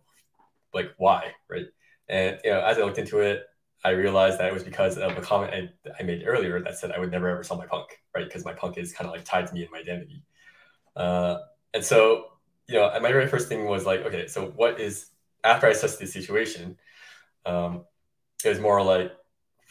[0.73, 1.65] like why right
[2.07, 3.43] and you know as I looked into it
[3.83, 6.91] I realized that it was because of a comment I, I made earlier that said
[6.91, 9.23] I would never ever sell my punk right because my punk is kind of like
[9.23, 10.23] tied to me and my identity
[10.95, 11.37] uh,
[11.73, 12.25] and so
[12.69, 15.07] you know my very first thing was like okay so what is
[15.43, 16.77] after I assessed the situation
[17.45, 17.85] um,
[18.43, 19.11] it was more like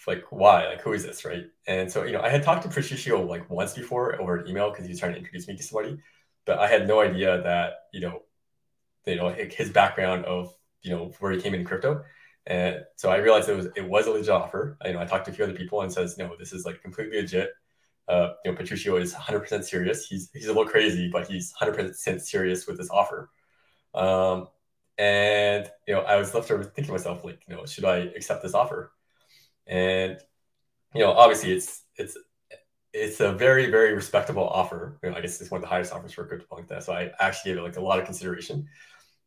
[0.07, 2.69] like why like who is this right and so you know I had talked to
[2.69, 5.63] Patricio like once before over an email because he was trying to introduce me to
[5.63, 5.99] somebody
[6.49, 8.23] but I had no idea that you know,
[9.07, 12.05] you know his background of you know where he came in crypto,
[12.47, 14.79] and so I realized it was it was a legit offer.
[14.83, 16.65] I, you know, I talked to a few other people and says, no, this is
[16.65, 17.51] like completely legit.
[18.09, 20.07] Uh, you know, Patricio is 100% serious.
[20.07, 23.31] He's he's a little crazy, but he's 100% serious with this offer.
[23.95, 24.49] Um,
[24.99, 27.99] and you know, I was left over thinking to myself, like, you know, should I
[28.17, 28.93] accept this offer?
[29.67, 30.19] And
[30.95, 32.17] you know, obviously, it's it's
[32.93, 34.99] it's a very very respectable offer.
[35.03, 36.69] You know, I guess it's one of the highest offers for a CryptoPunk.
[36.69, 38.69] That so I actually gave it like a lot of consideration.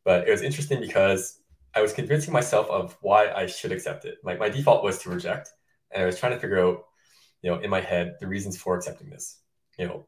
[0.05, 1.39] But it was interesting because
[1.75, 4.17] I was convincing myself of why I should accept it.
[4.23, 5.51] My my default was to reject,
[5.91, 6.85] and I was trying to figure out,
[7.41, 9.39] you know, in my head the reasons for accepting this.
[9.77, 10.08] You know,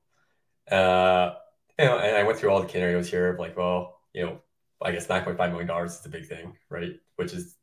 [0.76, 1.36] uh,
[1.80, 4.42] you know, and I went through all the scenarios here of like, well, you know,
[4.82, 6.94] I guess nine point five million dollars is a big thing, right?
[7.16, 7.56] Which is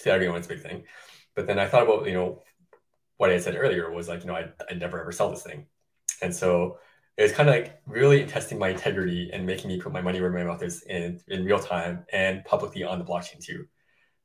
[0.00, 0.84] to everyone's big thing.
[1.34, 2.42] But then I thought about, you know,
[3.16, 5.66] what I said earlier was like, you know, I I never ever sell this thing,
[6.22, 6.78] and so
[7.16, 10.20] it was kind of like really testing my integrity and making me put my money
[10.20, 13.66] where my mouth is in in real time and publicly on the blockchain too,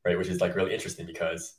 [0.05, 0.17] right?
[0.17, 1.55] Which is like really interesting because,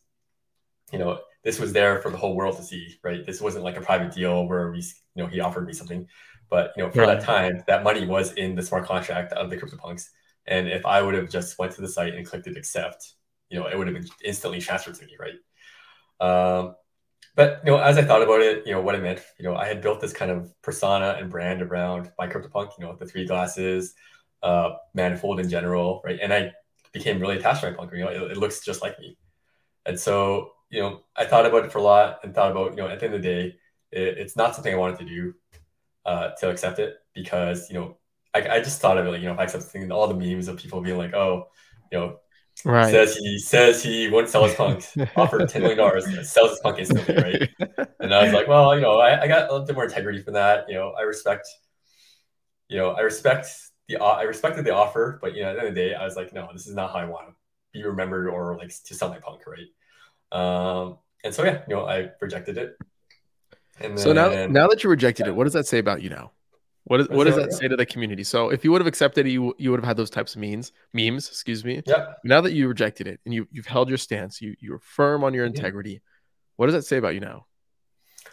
[0.93, 3.25] you know, this was there for the whole world to see, right?
[3.25, 4.79] This wasn't like a private deal where we,
[5.15, 6.07] you know, he offered me something,
[6.51, 9.57] but you know, for that time, that money was in the smart contract of the
[9.57, 10.09] CryptoPunks,
[10.47, 13.15] and if I would have just went to the site and clicked it accept,
[13.51, 15.35] you know, it would have been instantly transferred to me, right?
[16.21, 16.75] Um,
[17.37, 19.55] but you know, as I thought about it, you know, what it meant, you know,
[19.55, 23.07] I had built this kind of persona and brand around my CryptoPunk, you know, the
[23.07, 23.95] three glasses,
[24.43, 26.19] uh, manifold in general, right?
[26.21, 26.53] And I
[26.93, 27.93] became really attached to my punk.
[27.93, 29.17] You know, it, it, looks just like me.
[29.87, 32.77] And so, you know, I thought about it for a lot and thought about, you
[32.77, 33.57] know, at the end of the day,
[33.91, 35.35] it, it's not something I wanted to do
[36.05, 37.97] uh, to accept it because, you know,
[38.35, 40.15] I, I just thought of it like, you know, if I accept something, all the
[40.15, 41.49] memes of people being like, oh,
[41.91, 42.19] you know,
[42.65, 42.91] Right.
[42.91, 44.85] Says he says he wouldn't sell his punk.
[45.17, 47.89] offered ten million dollars, sells his punk instantly, right?
[48.01, 50.21] and I was like, well, you know, I, I got a little bit more integrity
[50.23, 50.65] from that.
[50.69, 51.47] You know, I respect,
[52.69, 53.49] you know, I respect
[53.89, 56.05] the I respected the offer, but you know, at the end of the day, I
[56.05, 57.35] was like, no, this is not how I want to
[57.73, 59.67] be remembered or like to sell my punk, right?
[60.33, 62.77] Um, and so yeah, you know, I rejected it.
[63.81, 65.33] And then, so now, now that you rejected yeah.
[65.33, 66.33] it, what does that say about you now?
[66.85, 68.25] What, is, what does that say to the community?
[68.25, 70.41] So if you would have accepted it, you you would have had those types of
[70.41, 71.83] memes, memes, excuse me.
[71.87, 72.15] Yeah.
[72.25, 75.35] Now that you rejected it and you you've held your stance, you you're firm on
[75.35, 75.57] your mm-hmm.
[75.57, 76.01] integrity.
[76.57, 77.45] What does that say about you now?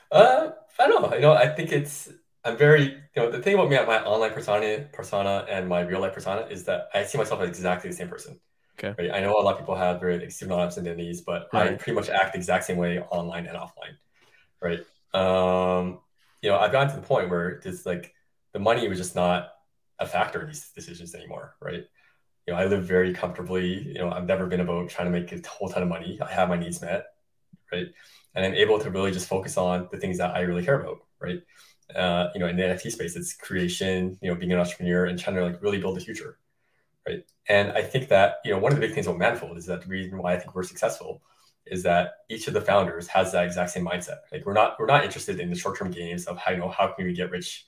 [0.09, 1.13] Uh, I don't know.
[1.13, 2.09] You know, I think it's
[2.45, 5.99] I'm very you know the thing about me my online persona persona and my real
[5.99, 8.39] life persona is that I see myself as exactly the same person.
[8.77, 8.93] Okay.
[8.97, 9.11] Right.
[9.15, 11.73] I know a lot of people have very pseudonymous identities, but right.
[11.73, 13.95] I pretty much act the exact same way online and offline.
[14.61, 14.79] Right.
[15.13, 15.99] Um,
[16.41, 18.13] you know, I've gotten to the point where it's like
[18.51, 19.51] the money was just not
[19.99, 21.55] a factor in these decisions anymore.
[21.61, 21.85] Right.
[22.45, 23.93] You know, I live very comfortably.
[23.93, 26.19] You know, I've never been about trying to make a whole ton of money.
[26.21, 27.05] I have my needs met.
[27.71, 27.87] Right.
[28.35, 30.99] And I'm able to really just focus on the things that I really care about.
[31.19, 31.41] Right.
[31.95, 35.17] Uh, you know, in the NFT space, it's creation, you know, being an entrepreneur and
[35.17, 36.39] trying to like really build a future
[37.07, 37.23] right?
[37.47, 39.81] And I think that you know one of the big things about Manifold is that
[39.81, 41.21] the reason why I think we're successful
[41.65, 44.19] is that each of the founders has that exact same mindset.
[44.31, 46.69] Like we're not we're not interested in the short term gains of how you know
[46.69, 47.67] how can we get rich.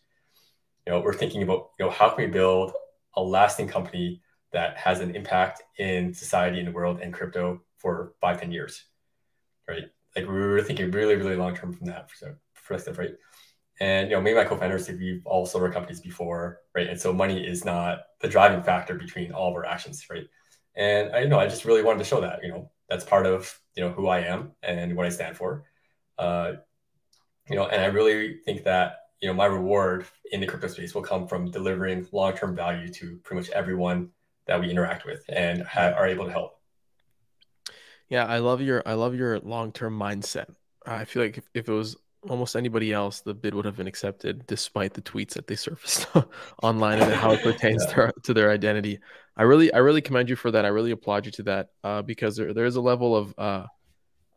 [0.86, 2.74] You know, we're thinking about you know how can we build
[3.16, 4.22] a lasting company
[4.54, 8.86] that has an impact in society in the world and crypto for five ten years,
[9.68, 9.86] right?
[10.16, 12.10] Like we were thinking really really long term from that
[12.56, 13.16] perspective, right?
[13.80, 16.88] And you know, me and my co-founders, we've all sold our companies before, right?
[16.88, 20.26] And so money is not the driving factor between all of our actions, right?
[20.76, 23.26] And I you know I just really wanted to show that, you know, that's part
[23.26, 25.66] of you know who I am and what I stand for.
[26.18, 26.54] Uh,
[27.50, 30.94] you know, and I really think that you know my reward in the crypto space
[30.94, 34.10] will come from delivering long-term value to pretty much everyone
[34.48, 36.60] that we interact with and have, are able to help.
[38.10, 40.54] Yeah, I love your I love your long-term mindset.
[40.86, 41.98] I feel like if, if it was
[42.30, 46.08] almost anybody else, the bid would have been accepted despite the tweets that they surfaced
[46.64, 47.90] online and how it pertains yeah.
[47.90, 49.00] to, their, to their identity.
[49.36, 50.66] I really, I really commend you for that.
[50.66, 53.66] I really applaud you to that uh, because there, there is a level of, uh,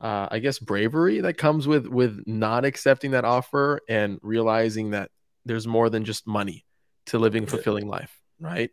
[0.01, 5.11] uh, I guess, bravery that comes with with not accepting that offer and realizing that
[5.45, 6.65] there's more than just money
[7.07, 8.71] to living fulfilling life, right?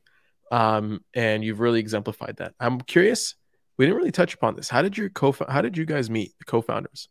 [0.51, 2.53] Um, and you've really exemplified that.
[2.59, 3.36] I'm curious.
[3.78, 4.70] We didn't really touch upon this.
[4.70, 5.36] How did your co?
[5.47, 7.09] How did you guys meet the co-founders?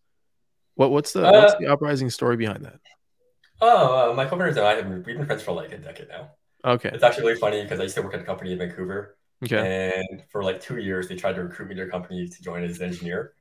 [0.76, 2.80] What what's the uh, what's the uprising story behind that?
[3.60, 6.08] Oh, uh, my co-founders and I have been, we've been friends for like a decade
[6.08, 6.30] now.
[6.64, 9.16] Okay, it's actually really funny because I used to work at a company in Vancouver.
[9.44, 12.42] Okay, and for like two years they tried to recruit me to their company to
[12.42, 13.32] join as an engineer.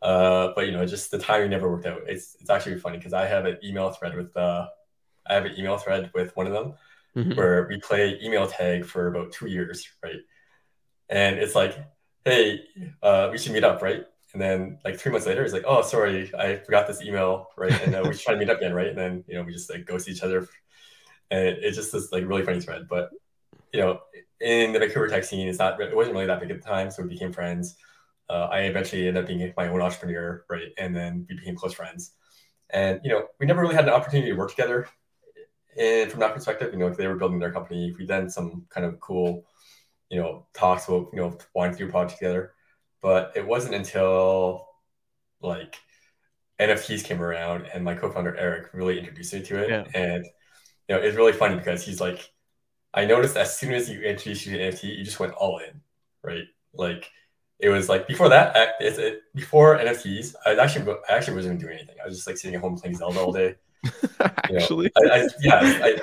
[0.00, 2.02] Uh, but you know, just the timing never worked out.
[2.06, 4.68] It's it's actually funny because I have an email thread with uh,
[5.26, 6.74] I have an email thread with one of them
[7.16, 7.34] mm-hmm.
[7.34, 10.20] where we play email tag for about two years, right?
[11.08, 11.76] And it's like,
[12.24, 12.62] hey,
[13.02, 14.06] uh, we should meet up, right?
[14.32, 17.72] And then like three months later, he's like, "Oh, sorry, I forgot this email, right?"
[17.82, 18.88] And uh, we try to meet up again, right?
[18.88, 20.46] And then you know we just like ghost each other,
[21.30, 22.86] and it, it's just this like really funny thread.
[22.88, 23.10] But
[23.72, 24.00] you know,
[24.40, 26.90] in the Vancouver tech scene, it's not it wasn't really that big at the time,
[26.90, 27.76] so we became friends.
[28.28, 30.68] Uh, I eventually ended up being my own entrepreneur, right?
[30.76, 32.12] And then we became close friends.
[32.68, 34.88] And you know, we never really had an opportunity to work together.
[35.78, 37.94] And from that perspective, you know, they were building their company.
[37.98, 39.46] We done some kind of cool,
[40.10, 42.52] you know, talks about you know wanting to do a project together
[43.00, 44.66] but it wasn't until
[45.40, 45.76] like
[46.60, 49.70] NFTs came around and my co-founder Eric really introduced me to it.
[49.70, 49.84] Yeah.
[49.94, 50.24] And
[50.88, 52.30] you know, it's really funny because he's like,
[52.92, 55.80] I noticed as soon as you introduced you to NFT, you just went all in,
[56.22, 56.44] right?
[56.74, 57.10] Like
[57.60, 61.74] it was like before that, it's it, before NFTs, I actually I actually wasn't doing
[61.74, 61.96] anything.
[62.02, 63.56] I was just like sitting at home playing Zelda all day.
[64.24, 65.98] actually, you know, I, I, yeah, I,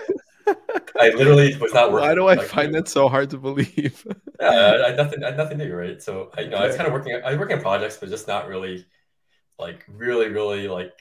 [0.99, 2.07] I literally was not working.
[2.07, 4.05] Why do I like, find that so hard to believe?
[4.39, 6.01] yeah, I had nothing, I nothing to do, right?
[6.01, 8.09] So I, you know, I was kind of working, I was working on projects, but
[8.09, 8.85] just not really,
[9.59, 10.93] like, really, really, like,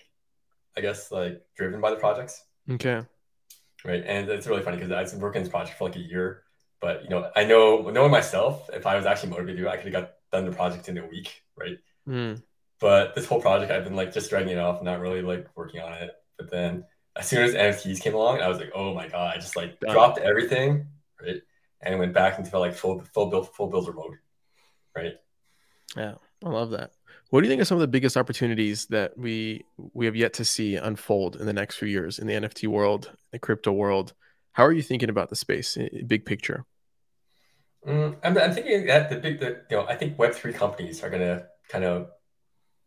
[0.76, 2.42] I guess, like, driven by the projects.
[2.70, 3.02] Okay.
[3.84, 6.00] Right, and it's really funny because I've been working on this project for like a
[6.00, 6.42] year,
[6.80, 9.72] but you know, I know, knowing myself, if I was actually motivated to do it,
[9.72, 11.76] I could have got done the project in a week, right?
[12.08, 12.42] Mm.
[12.80, 15.80] But this whole project, I've been like just dragging it off, not really like working
[15.80, 16.10] on it.
[16.38, 16.84] But then
[17.16, 19.78] as soon as NFTs came along, I was like, oh my god, I just like
[19.80, 19.92] Done.
[19.92, 20.86] dropped everything,
[21.20, 21.40] right,
[21.80, 24.18] and went back into like full full build full builder mode,
[24.96, 25.14] right?
[25.96, 26.92] Yeah, I love that.
[27.30, 30.32] What do you think are some of the biggest opportunities that we we have yet
[30.34, 34.12] to see unfold in the next few years in the NFT world, the crypto world?
[34.52, 36.64] How are you thinking about the space, big picture?
[37.86, 41.02] Mm, I'm, I'm thinking that the big, the, you know, I think Web three companies
[41.02, 42.08] are going to kind of,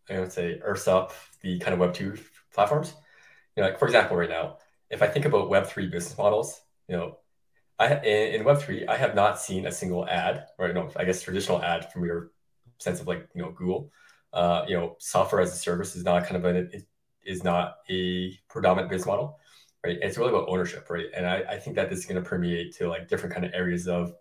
[0.09, 2.17] I would say, earth up the kind of Web two
[2.53, 2.93] platforms
[3.57, 4.57] you know, like for example, right now,
[4.89, 7.17] if I think about Web three business models, you know,
[7.79, 11.05] I in, in Web three, I have not seen a single ad, or no, I
[11.05, 12.31] guess traditional ad from your
[12.77, 13.91] sense of like you know Google.
[14.31, 16.87] Uh, you know, software as a service is not kind of a it
[17.25, 19.39] is not a predominant business model,
[19.83, 19.97] right?
[20.01, 21.07] It's really about ownership, right?
[21.15, 23.53] And I, I think that this is going to permeate to like different kind of
[23.53, 24.13] areas of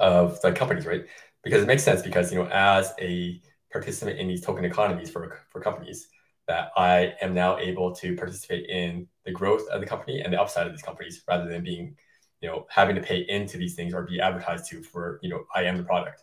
[0.00, 1.06] of the companies, right?
[1.44, 3.40] Because it makes sense because you know as a
[3.72, 6.08] participant in these token economies for for companies,
[6.48, 10.40] that I am now able to participate in the growth of the company and the
[10.40, 11.96] upside of these companies rather than being,
[12.40, 15.44] you know, having to pay into these things or be advertised to for, you know,
[15.54, 16.22] I am the product,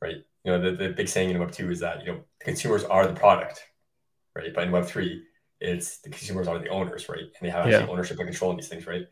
[0.00, 0.16] right?
[0.44, 3.06] You know, the, the big saying in Web 2 is that, you know, consumers are
[3.06, 3.62] the product,
[4.34, 4.52] right?
[4.52, 5.22] But in Web 3,
[5.60, 7.20] it's the consumers are the owners, right?
[7.20, 7.90] And they have actually yeah.
[7.90, 9.06] ownership and control in these things, right?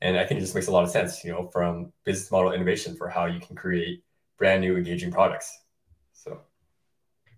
[0.00, 2.52] And I think it just makes a lot of sense, you know, from business model
[2.52, 4.02] innovation for how you can create
[4.38, 5.50] brand new engaging products.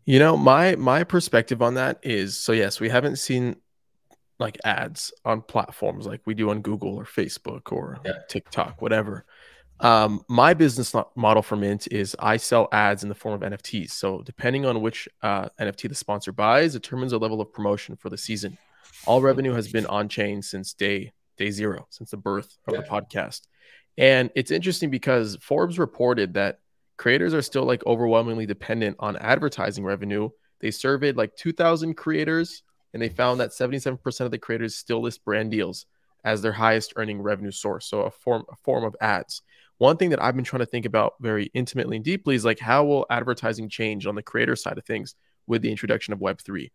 [0.08, 3.56] You know, my my perspective on that is so yes, we haven't seen
[4.38, 8.12] like ads on platforms like we do on Google or Facebook or yeah.
[8.26, 9.26] TikTok, whatever.
[9.80, 13.90] Um, my business model for Mint is I sell ads in the form of NFTs.
[13.90, 18.08] So depending on which uh, NFT the sponsor buys, determines the level of promotion for
[18.08, 18.56] the season.
[19.04, 22.80] All revenue has been on chain since day day zero, since the birth of yeah.
[22.80, 23.42] the podcast.
[23.98, 26.60] And it's interesting because Forbes reported that
[26.98, 30.28] creators are still like overwhelmingly dependent on advertising revenue.
[30.60, 35.24] They surveyed like 2,000 creators and they found that 77% of the creators still list
[35.24, 35.86] brand deals
[36.24, 37.86] as their highest earning revenue source.
[37.86, 39.42] So a form a form of ads.
[39.78, 42.58] One thing that I've been trying to think about very intimately and deeply is like
[42.58, 45.14] how will advertising change on the creator side of things
[45.46, 46.70] with the introduction of Web3?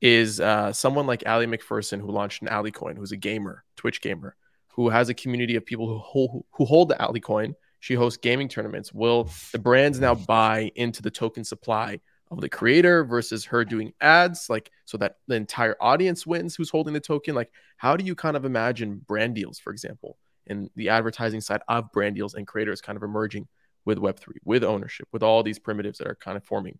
[0.00, 4.00] Is uh, someone like Ali McPherson who launched an Ali coin, who's a gamer, Twitch
[4.00, 4.36] gamer,
[4.68, 7.54] who has a community of people who hold, who hold the Ali coin.
[7.80, 8.92] She hosts gaming tournaments.
[8.92, 12.00] Will the brands now buy into the token supply
[12.30, 16.70] of the creator versus her doing ads like so that the entire audience wins who's
[16.70, 17.34] holding the token?
[17.34, 21.62] Like how do you kind of imagine brand deals for example and the advertising side
[21.68, 23.46] of brand deals and creators kind of emerging
[23.84, 26.78] with web3 with ownership with all these primitives that are kind of forming?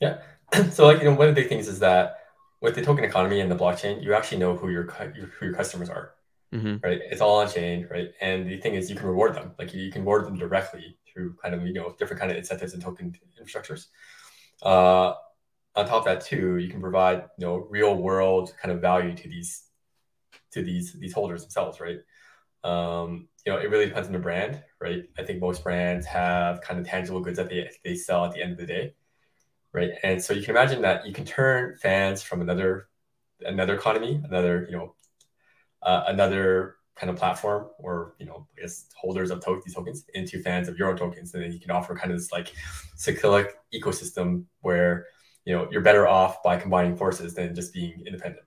[0.00, 0.18] Yeah.
[0.70, 2.18] So like you know one of the big things is that
[2.60, 5.90] with the token economy and the blockchain you actually know who your who your customers
[5.90, 6.14] are
[6.54, 6.76] mm-hmm.
[6.82, 9.74] right it's all on chain right and the thing is you can reward them like
[9.74, 12.82] you can reward them directly through kind of you know different kind of incentives and
[12.82, 13.86] token infrastructures
[14.62, 15.14] uh,
[15.76, 19.14] on top of that too, you can provide you know real world kind of value
[19.14, 19.64] to these
[20.52, 21.98] to these these holders themselves, right?
[22.62, 25.04] Um, you know, it really depends on the brand, right?
[25.18, 28.42] I think most brands have kind of tangible goods that they they sell at the
[28.42, 28.94] end of the day,
[29.72, 29.90] right?
[30.02, 32.88] And so you can imagine that you can turn fans from another
[33.40, 34.94] another economy, another you know
[35.84, 40.04] uh, another kind of platform or you know I guess holders of to- these tokens
[40.14, 41.34] into fans of euro tokens.
[41.34, 42.52] And then you can offer kind of this like
[42.96, 45.06] cyclic ecosystem where
[45.44, 48.44] you know you're better off by combining forces than just being independent.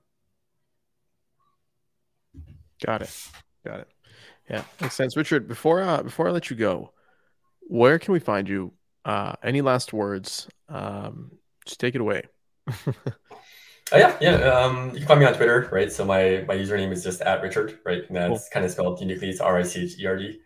[2.86, 3.30] Got it.
[3.66, 3.88] Got it.
[4.50, 5.18] Yeah makes sense.
[5.18, 6.94] Richerd before uh before i let you go
[7.62, 8.74] where can we find you?
[9.04, 10.48] Uh any last words?
[10.70, 11.32] Um
[11.66, 12.24] just take it away
[13.92, 14.36] Oh yeah, yeah.
[14.50, 15.92] Um, you can find me on Twitter, right?
[15.92, 18.04] So my my username is just at Richerd, right?
[18.08, 18.50] And that's cool.
[18.52, 19.30] kind of spelled uniquely.
[19.30, 20.40] It's R I C H E R D.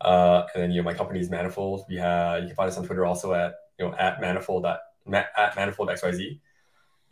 [0.00, 1.84] Uh, and then you know my company is Manifold.
[1.88, 4.80] We have you can find us on Twitter also at you know at Manifold at,
[5.36, 6.40] at Manifold XYZ.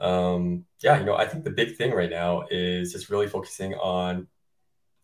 [0.00, 3.74] Um, yeah, you know I think the big thing right now is just really focusing
[3.74, 4.26] on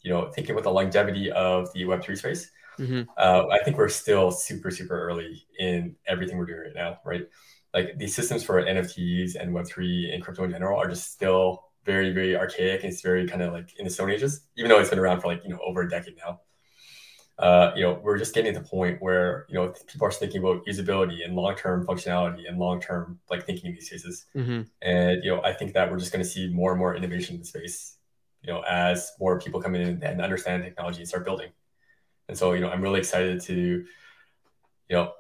[0.00, 2.50] you know thinking about the longevity of the Web three space.
[2.78, 3.02] Mm-hmm.
[3.16, 7.28] Uh, I think we're still super super early in everything we're doing right now, right?
[7.76, 12.10] Like these systems for NFTs and Web3 and crypto in general are just still very,
[12.10, 14.88] very archaic and it's very kind of like in the stone ages, even though it's
[14.88, 16.40] been around for like, you know, over a decade now.
[17.38, 20.40] Uh, you know, we're just getting to the point where, you know, people are thinking
[20.40, 24.24] about usability and long-term functionality and long-term like thinking in these cases.
[24.34, 24.62] Mm-hmm.
[24.80, 27.34] And, you know, I think that we're just going to see more and more innovation
[27.34, 27.98] in the space,
[28.40, 31.50] you know, as more people come in and understand technology and start building.
[32.30, 33.86] And so, you know, I'm really excited to, you
[34.96, 35.12] know,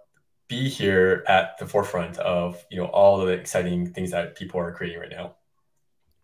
[0.48, 4.72] be here at the forefront of you know all the exciting things that people are
[4.72, 5.36] creating right now.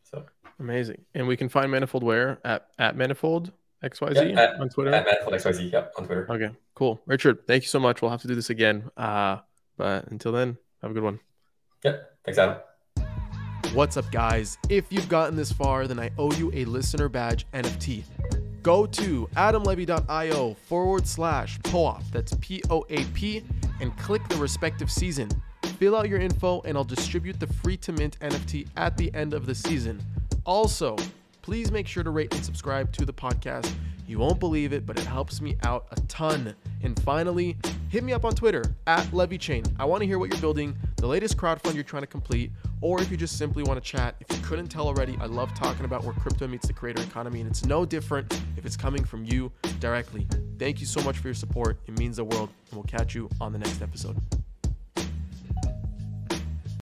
[0.05, 0.25] So
[0.59, 3.53] amazing, and we can find Manifold where at at Manifold
[3.83, 4.95] XYZ at, on Twitter.
[4.95, 6.27] At Manifold XYZ, yep, on Twitter.
[6.31, 7.01] Okay, cool.
[7.07, 8.01] Richerd, thank you so much.
[8.03, 8.91] We'll have to do this again.
[8.97, 9.39] Uh,
[9.77, 11.19] but until then, have a good one.
[11.85, 12.19] Yep.
[12.25, 12.59] Thanks, Adam.
[13.75, 14.59] What's up, guys?
[14.69, 18.05] If you've gotten this far, then I owe you a listener badge NFT.
[18.63, 22.03] Go to adamlevy.io forward slash POAP.
[22.13, 23.43] That's P O A P
[23.83, 25.29] and click the respective season.
[25.79, 29.35] Fill out your info and I'll distribute the free to mint NFT at the end
[29.35, 30.01] of the season.
[30.47, 30.97] Also,
[31.43, 33.71] please make sure to rate and subscribe to the podcast.
[34.07, 36.55] You won't believe it, but it helps me out a ton.
[36.83, 37.57] And finally,
[37.89, 39.75] hit me up on Twitter at LevyChain.
[39.79, 42.51] I want to hear what you're building, the latest crowdfund you're trying to complete,
[42.81, 44.17] or if you just simply want to chat.
[44.21, 47.41] If you couldn't tell already, I love talking about where crypto meets the creator economy,
[47.41, 50.27] and it's no different if it's coming from you directly.
[50.59, 51.79] Thank you so much for your support.
[51.87, 54.17] It means the world, and we'll catch you on the next episode.